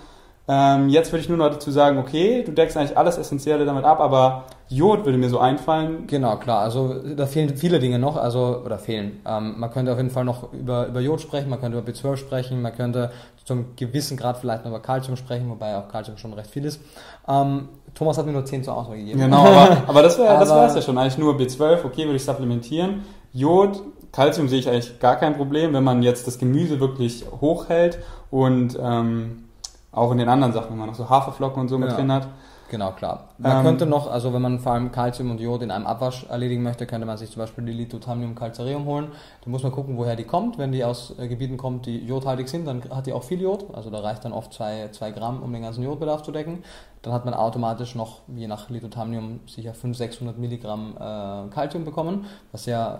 Ähm, 0.50 0.88
jetzt 0.88 1.12
würde 1.12 1.20
ich 1.20 1.28
nur 1.28 1.36
noch 1.36 1.50
dazu 1.50 1.70
sagen, 1.70 1.98
okay, 1.98 2.42
du 2.42 2.52
deckst 2.52 2.76
eigentlich 2.76 2.96
alles 2.96 3.18
Essentielle 3.18 3.66
damit 3.66 3.84
ab, 3.84 4.00
aber 4.00 4.44
Jod 4.70 5.04
würde 5.04 5.18
mir 5.18 5.28
so 5.28 5.38
einfallen. 5.38 6.06
Genau, 6.06 6.36
klar. 6.36 6.60
Also 6.60 6.94
da 7.14 7.26
fehlen 7.26 7.54
viele 7.54 7.78
Dinge 7.78 7.98
noch, 7.98 8.16
also 8.16 8.62
oder 8.64 8.78
fehlen. 8.78 9.20
Ähm, 9.26 9.54
man 9.58 9.70
könnte 9.70 9.92
auf 9.92 9.98
jeden 9.98 10.10
Fall 10.10 10.24
noch 10.24 10.52
über, 10.54 10.86
über 10.86 11.00
Jod 11.00 11.20
sprechen, 11.20 11.50
man 11.50 11.60
könnte 11.60 11.78
über 11.78 11.90
B12 11.90 12.16
sprechen, 12.16 12.62
man 12.62 12.74
könnte 12.74 13.10
zum 13.44 13.76
gewissen 13.76 14.16
Grad 14.16 14.38
vielleicht 14.38 14.64
noch 14.64 14.70
über 14.70 14.80
Calcium 14.80 15.16
sprechen, 15.16 15.50
wobei 15.50 15.76
auch 15.76 15.88
Calcium 15.88 16.16
schon 16.16 16.32
recht 16.32 16.50
viel 16.50 16.64
ist. 16.64 16.80
Ähm, 17.26 17.68
Thomas 17.94 18.16
hat 18.16 18.24
mir 18.24 18.32
nur 18.32 18.44
10 18.44 18.64
zur 18.64 18.74
Auswahl 18.74 18.96
gegeben. 18.96 19.20
Genau, 19.20 19.44
aber, 19.44 19.76
aber 19.86 20.02
das 20.02 20.18
wäre 20.18 20.38
das 20.38 20.48
wär's 20.48 20.74
ja 20.74 20.82
schon. 20.82 20.96
Eigentlich 20.96 21.18
nur 21.18 21.34
B12, 21.34 21.84
okay, 21.84 22.04
würde 22.04 22.16
ich 22.16 22.24
supplementieren. 22.24 23.04
Jod, 23.32 23.82
Calcium 24.12 24.48
sehe 24.48 24.60
ich 24.60 24.68
eigentlich 24.68 24.98
gar 24.98 25.16
kein 25.16 25.36
Problem, 25.36 25.74
wenn 25.74 25.84
man 25.84 26.02
jetzt 26.02 26.26
das 26.26 26.38
Gemüse 26.38 26.80
wirklich 26.80 27.24
hochhält 27.40 27.98
und 28.30 28.78
ähm, 28.82 29.44
auch 29.92 30.12
in 30.12 30.18
den 30.18 30.28
anderen 30.28 30.52
Sachen, 30.52 30.70
wenn 30.70 30.78
man 30.78 30.88
noch 30.88 30.94
so 30.94 31.08
Haferflocken 31.08 31.62
und 31.62 31.68
so 31.68 31.78
mit 31.78 31.90
Ja. 31.90 31.96
drin 31.96 32.12
hat. 32.12 32.28
Genau, 32.70 32.90
klar. 32.92 33.28
Man 33.38 33.56
Ähm, 33.58 33.62
könnte 33.64 33.86
noch, 33.86 34.10
also 34.10 34.34
wenn 34.34 34.42
man 34.42 34.58
vor 34.58 34.72
allem 34.72 34.92
Calcium 34.92 35.30
und 35.30 35.40
Jod 35.40 35.62
in 35.62 35.70
einem 35.70 35.86
Abwasch 35.86 36.26
erledigen 36.28 36.62
möchte, 36.62 36.84
könnte 36.86 37.06
man 37.06 37.16
sich 37.16 37.30
zum 37.30 37.40
Beispiel 37.40 37.64
die 37.64 37.72
Lithotamnium 37.72 38.34
calcareum 38.34 38.84
holen. 38.84 39.08
Da 39.42 39.50
muss 39.50 39.62
man 39.62 39.72
gucken, 39.72 39.96
woher 39.96 40.16
die 40.16 40.24
kommt. 40.24 40.58
Wenn 40.58 40.70
die 40.72 40.84
aus 40.84 41.14
äh, 41.18 41.28
Gebieten 41.28 41.56
kommt, 41.56 41.86
die 41.86 42.04
jodhaltig 42.04 42.46
sind, 42.50 42.66
dann 42.66 42.82
hat 42.90 43.06
die 43.06 43.14
auch 43.14 43.22
viel 43.24 43.40
Jod. 43.40 43.64
Also 43.72 43.88
da 43.88 44.00
reicht 44.00 44.26
dann 44.26 44.32
oft 44.34 44.52
zwei, 44.52 44.90
zwei 44.92 45.12
Gramm, 45.12 45.42
um 45.42 45.50
den 45.50 45.62
ganzen 45.62 45.82
Jodbedarf 45.82 46.22
zu 46.22 46.30
decken. 46.30 46.62
Dann 47.00 47.14
hat 47.14 47.24
man 47.24 47.32
automatisch 47.32 47.94
noch, 47.94 48.20
je 48.36 48.46
nach 48.48 48.68
Lithotamnium, 48.68 49.40
sicher 49.46 49.72
500, 49.72 49.96
600 49.96 50.38
Milligramm 50.38 50.94
äh, 50.96 51.48
Calcium 51.54 51.86
bekommen, 51.86 52.26
was 52.52 52.66
ja 52.66 52.98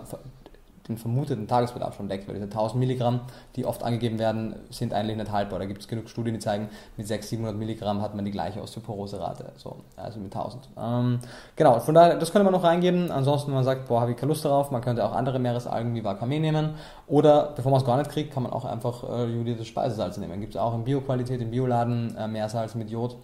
den 0.89 0.97
vermuteten 0.97 1.47
Tagesbedarf 1.47 1.95
schon 1.95 2.09
deckt, 2.09 2.27
weil 2.27 2.35
diese 2.35 2.45
1000 2.45 2.79
Milligramm, 2.79 3.21
die 3.55 3.65
oft 3.65 3.83
angegeben 3.83 4.19
werden, 4.19 4.55
sind 4.69 4.93
eigentlich 4.93 5.17
nicht 5.17 5.31
haltbar. 5.31 5.59
Da 5.59 5.65
gibt 5.65 5.81
es 5.81 5.87
genug 5.87 6.09
Studien, 6.09 6.33
die 6.33 6.39
zeigen, 6.39 6.69
mit 6.97 7.07
600, 7.07 7.29
700 7.29 7.57
Milligramm 7.57 8.01
hat 8.01 8.15
man 8.15 8.25
die 8.25 8.31
gleiche 8.31 8.61
Osteoporose-Rate, 8.61 9.51
so, 9.57 9.77
also 9.95 10.19
mit 10.19 10.35
1000. 10.35 10.69
Ähm, 10.77 11.19
genau, 11.55 11.79
von 11.79 11.95
daher, 11.95 12.17
das 12.17 12.31
könnte 12.31 12.43
man 12.43 12.53
noch 12.53 12.63
reingeben. 12.63 13.11
Ansonsten, 13.11 13.47
wenn 13.47 13.55
man 13.55 13.63
sagt, 13.63 13.87
boah, 13.87 14.01
habe 14.01 14.11
ich 14.11 14.17
keine 14.17 14.29
Lust 14.31 14.43
darauf, 14.45 14.71
man 14.71 14.81
könnte 14.81 15.05
auch 15.05 15.13
andere 15.13 15.39
Meeresalgen 15.39 15.93
wie 15.95 16.03
Wakame 16.03 16.39
nehmen. 16.39 16.71
Oder, 17.07 17.53
bevor 17.55 17.71
man 17.71 17.81
es 17.81 17.85
gar 17.85 17.97
nicht 17.97 18.09
kriegt, 18.09 18.33
kann 18.33 18.43
man 18.43 18.51
auch 18.51 18.65
einfach 18.65 19.03
äh, 19.09 19.25
jodiertes 19.25 19.67
Speisesalz 19.67 20.17
nehmen. 20.17 20.39
Gibt 20.41 20.55
es 20.55 20.61
auch 20.61 20.73
in 20.73 20.83
Bioqualität, 20.83 21.41
im 21.41 21.51
Bioladen, 21.51 22.15
äh, 22.15 22.27
Meersalz 22.27 22.75
mit 22.75 22.89
Jod. 22.89 23.15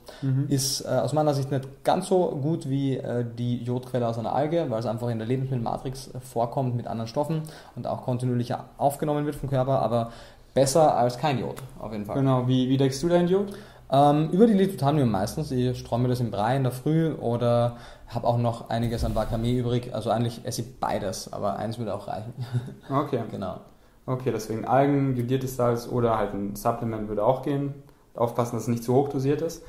Ist 0.50 0.82
äh, 0.82 0.88
aus 0.88 1.14
meiner 1.14 1.34
Sicht 1.34 1.52
nicht 1.52 1.84
ganz 1.84 2.08
so 2.08 2.30
gut 2.42 2.70
wie 2.70 2.98
äh, 2.98 3.26
die 3.38 3.64
Jodquelle 3.64 4.08
aus 4.08 4.18
einer 4.18 4.34
Alge, 4.34 4.66
weil 4.70 4.80
es 4.80 4.86
einfach 4.86 5.10
in 5.10 5.20
der 5.20 5.28
Lebensmittelmatrix 5.28 6.08
äh, 6.14 6.20
vorkommt 6.20 6.76
mit 6.76 6.88
anderen 6.88 7.08
Stoffen. 7.08 7.44
Und 7.76 7.88
auch 7.88 8.04
kontinuierlich 8.04 8.54
aufgenommen 8.78 9.26
wird 9.26 9.36
vom 9.36 9.50
Körper, 9.50 9.82
aber 9.82 10.12
besser 10.54 10.96
als 10.98 11.18
kein 11.18 11.40
Jod, 11.40 11.62
auf 11.80 11.92
jeden 11.92 12.06
Fall. 12.06 12.16
Genau, 12.16 12.48
wie, 12.48 12.70
wie 12.70 12.78
deckst 12.78 13.02
du 13.04 13.10
dein 13.10 13.28
Jod? 13.28 13.54
Ähm, 13.92 14.30
über 14.32 14.48
die 14.48 14.54
Litotanium 14.54 15.12
meistens. 15.12 15.52
Ich 15.52 15.78
streue 15.78 16.00
mir 16.00 16.08
das 16.08 16.20
im 16.20 16.32
Brei 16.32 16.56
in 16.56 16.64
der 16.64 16.72
Früh 16.72 17.12
oder 17.14 17.78
habe 18.08 18.28
auch 18.28 18.38
noch 18.38 18.70
einiges 18.70 19.04
an 19.04 19.16
Wakame 19.16 19.52
übrig. 19.52 19.94
Also 19.94 20.10
eigentlich 20.10 20.42
esse 20.44 20.62
ich 20.62 20.80
beides, 20.80 21.32
aber 21.32 21.58
eins 21.58 21.78
würde 21.78 21.94
auch 21.94 22.08
reichen. 22.08 22.34
Okay. 22.90 23.22
genau. 23.30 23.60
Okay, 24.08 24.32
deswegen 24.32 24.66
Algen, 24.66 25.16
jodiertes 25.16 25.56
Salz 25.56 25.88
oder 25.88 26.18
halt 26.18 26.34
ein 26.34 26.56
Supplement 26.56 27.08
würde 27.08 27.24
auch 27.24 27.42
gehen. 27.42 27.74
Aufpassen, 28.16 28.56
dass 28.56 28.64
es 28.64 28.70
nicht 28.70 28.84
zu 28.84 28.94
hoch 28.94 29.10
dosiert 29.10 29.42
ist. 29.42 29.64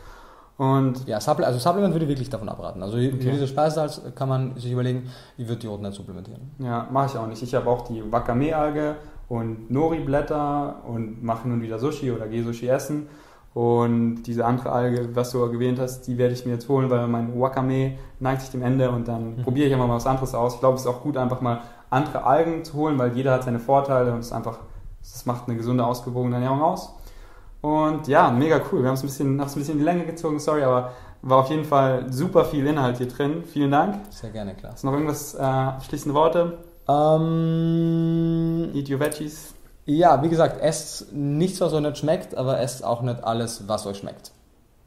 Und 0.59 1.07
Ja, 1.07 1.21
Supple 1.21 1.47
also 1.47 1.59
Supplement 1.59 1.93
würde 1.95 2.07
ich 2.07 2.11
wirklich 2.11 2.31
davon 2.31 2.49
abraten. 2.49 2.83
Also 2.83 2.97
für 2.97 3.11
diese 3.11 3.47
Speisesalz 3.47 4.01
kann 4.15 4.29
man 4.29 4.57
sich 4.57 4.73
überlegen, 4.73 5.11
ich 5.37 5.47
würde 5.47 5.63
Jod 5.67 5.83
nicht 5.83 5.95
supplementieren. 5.95 6.51
ja, 6.59 6.87
mache 6.91 7.07
ich 7.13 7.19
auch 7.19 7.27
nicht. 7.27 7.43
Ich 7.43 7.55
habe 7.55 7.69
auch 7.69 7.83
die 7.83 8.03
Wakame-Alge 8.11 8.97
und 9.29 9.71
Nori-Blätter 9.71 10.77
und 10.87 11.23
mache 11.23 11.49
nun 11.49 11.61
wieder 11.61 11.79
Sushi 11.79 12.11
oder 12.13 12.27
gehe 12.29 12.43
Sushi 12.43 12.69
essen. 12.69 13.09
Und 13.53 14.23
diese 14.25 14.45
andere 14.45 14.71
Alge, 14.71 15.09
was 15.15 15.31
du 15.31 15.43
erwähnt 15.43 15.79
hast, 15.79 16.03
die 16.07 16.19
werde 16.19 16.35
ich 16.35 16.45
mir 16.45 16.53
jetzt 16.53 16.69
holen, 16.69 16.91
weil 16.91 17.07
mein 17.09 17.39
Wakame 17.41 17.93
neigt 18.21 18.43
sich 18.43 18.51
dem 18.51 18.63
Ende 18.63 18.91
und 18.91 19.09
dann 19.09 19.37
Mhm. 19.37 19.43
probiere 19.43 19.67
ich 19.69 19.73
einfach 19.75 19.87
mal 19.89 19.95
was 19.97 20.07
anderes 20.07 20.35
aus. 20.35 20.55
Ich 20.55 20.61
glaube, 20.61 20.75
es 20.77 20.83
ist 20.83 20.87
auch 20.87 21.01
gut, 21.03 21.17
einfach 21.17 21.41
mal 21.41 21.61
andere 21.89 22.25
Algen 22.25 22.65
zu 22.65 22.75
holen, 22.75 22.99
weil 22.99 23.17
jeder 23.17 23.33
hat 23.33 23.45
seine 23.45 23.59
Vorteile 23.59 24.13
und 24.13 24.19
es 24.21 24.31
einfach, 24.33 24.59
das 25.01 25.25
macht 25.25 25.49
eine 25.49 25.57
gesunde, 25.57 25.87
ausgewogene 25.87 26.35
Ernährung 26.35 26.61
aus. 26.63 26.95
Und 27.67 28.07
ja, 28.07 28.31
mega 28.31 28.61
cool. 28.71 28.83
Wir 28.83 28.89
haben 28.89 28.95
es 28.95 29.03
ein 29.03 29.07
bisschen, 29.07 29.41
haben 29.41 29.47
es 29.49 29.57
ein 29.57 29.59
bisschen 29.59 29.73
in 29.73 29.79
die 29.81 29.85
Länge 29.85 30.05
gezogen, 30.07 30.39
sorry, 30.39 30.63
aber 30.63 30.93
war 31.23 31.39
auf 31.39 31.51
jeden 31.51 31.65
Fall 31.65 32.13
super 32.13 32.45
viel 32.45 32.65
Inhalt 32.65 32.99
hier 32.99 33.09
drin. 33.09 33.43
Vielen 33.45 33.73
Dank. 33.73 33.97
Sehr 34.11 34.31
gerne, 34.31 34.55
klar. 34.55 34.73
Hast 34.73 34.85
du 34.85 34.87
noch 34.87 34.95
irgendwas, 34.95 35.35
äh, 35.35 35.39
abschließende 35.43 36.15
Worte? 36.15 36.59
Ähm, 36.89 38.71
Eat 38.73 38.89
your 38.89 39.01
veggies. 39.01 39.53
ja, 39.85 40.23
wie 40.23 40.29
gesagt, 40.29 40.61
esst 40.63 41.13
nichts, 41.13 41.61
was 41.61 41.73
euch 41.73 41.81
nicht 41.81 41.99
schmeckt, 41.99 42.37
aber 42.37 42.61
esst 42.61 42.85
auch 42.85 43.03
nicht 43.03 43.25
alles, 43.25 43.67
was 43.67 43.85
euch 43.87 43.99
schmeckt. 43.99 44.31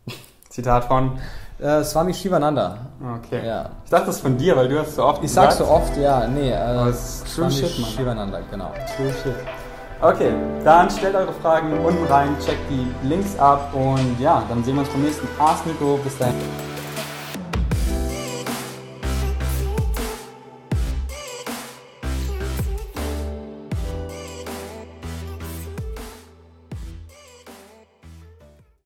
Zitat 0.50 0.86
von. 0.86 1.20
Äh, 1.60 1.84
Swami 1.84 2.14
Shivananda. 2.14 2.78
Okay. 3.18 3.46
Ja. 3.46 3.72
Ich 3.84 3.90
dachte 3.92 4.06
das 4.06 4.22
von 4.22 4.38
dir, 4.38 4.56
weil 4.56 4.70
du 4.70 4.80
hast 4.80 4.96
so 4.96 5.04
oft 5.04 5.22
Ich 5.22 5.34
sag's 5.34 5.58
so 5.58 5.66
gesagt. 5.66 5.82
oft, 5.90 5.98
ja, 5.98 6.26
nee. 6.28 6.52
Äh, 6.52 6.56
Aber 6.56 6.88
es 6.92 7.16
ist 7.24 7.36
true 7.36 7.52
Swami 7.52 7.68
shit, 7.68 7.80
Mann. 7.82 7.90
Shivananda, 7.92 8.40
genau. 8.50 8.72
True 8.96 9.12
shit. 9.22 9.36
Okay, 10.02 10.32
dann 10.64 10.90
stellt 10.90 11.14
eure 11.14 11.34
Fragen 11.34 11.78
unten 11.86 12.06
rein, 12.06 12.30
checkt 12.40 12.70
die 12.70 12.88
Links 13.06 13.38
ab 13.38 13.74
und 13.74 14.18
ja, 14.18 14.44
dann 14.48 14.64
sehen 14.64 14.76
wir 14.76 14.82
uns 14.82 14.90
beim 14.90 15.02
nächsten 15.02 15.28
Ask 15.38 15.66
Nico. 15.66 16.00
Bis 16.02 16.18
dahin. 16.18 16.69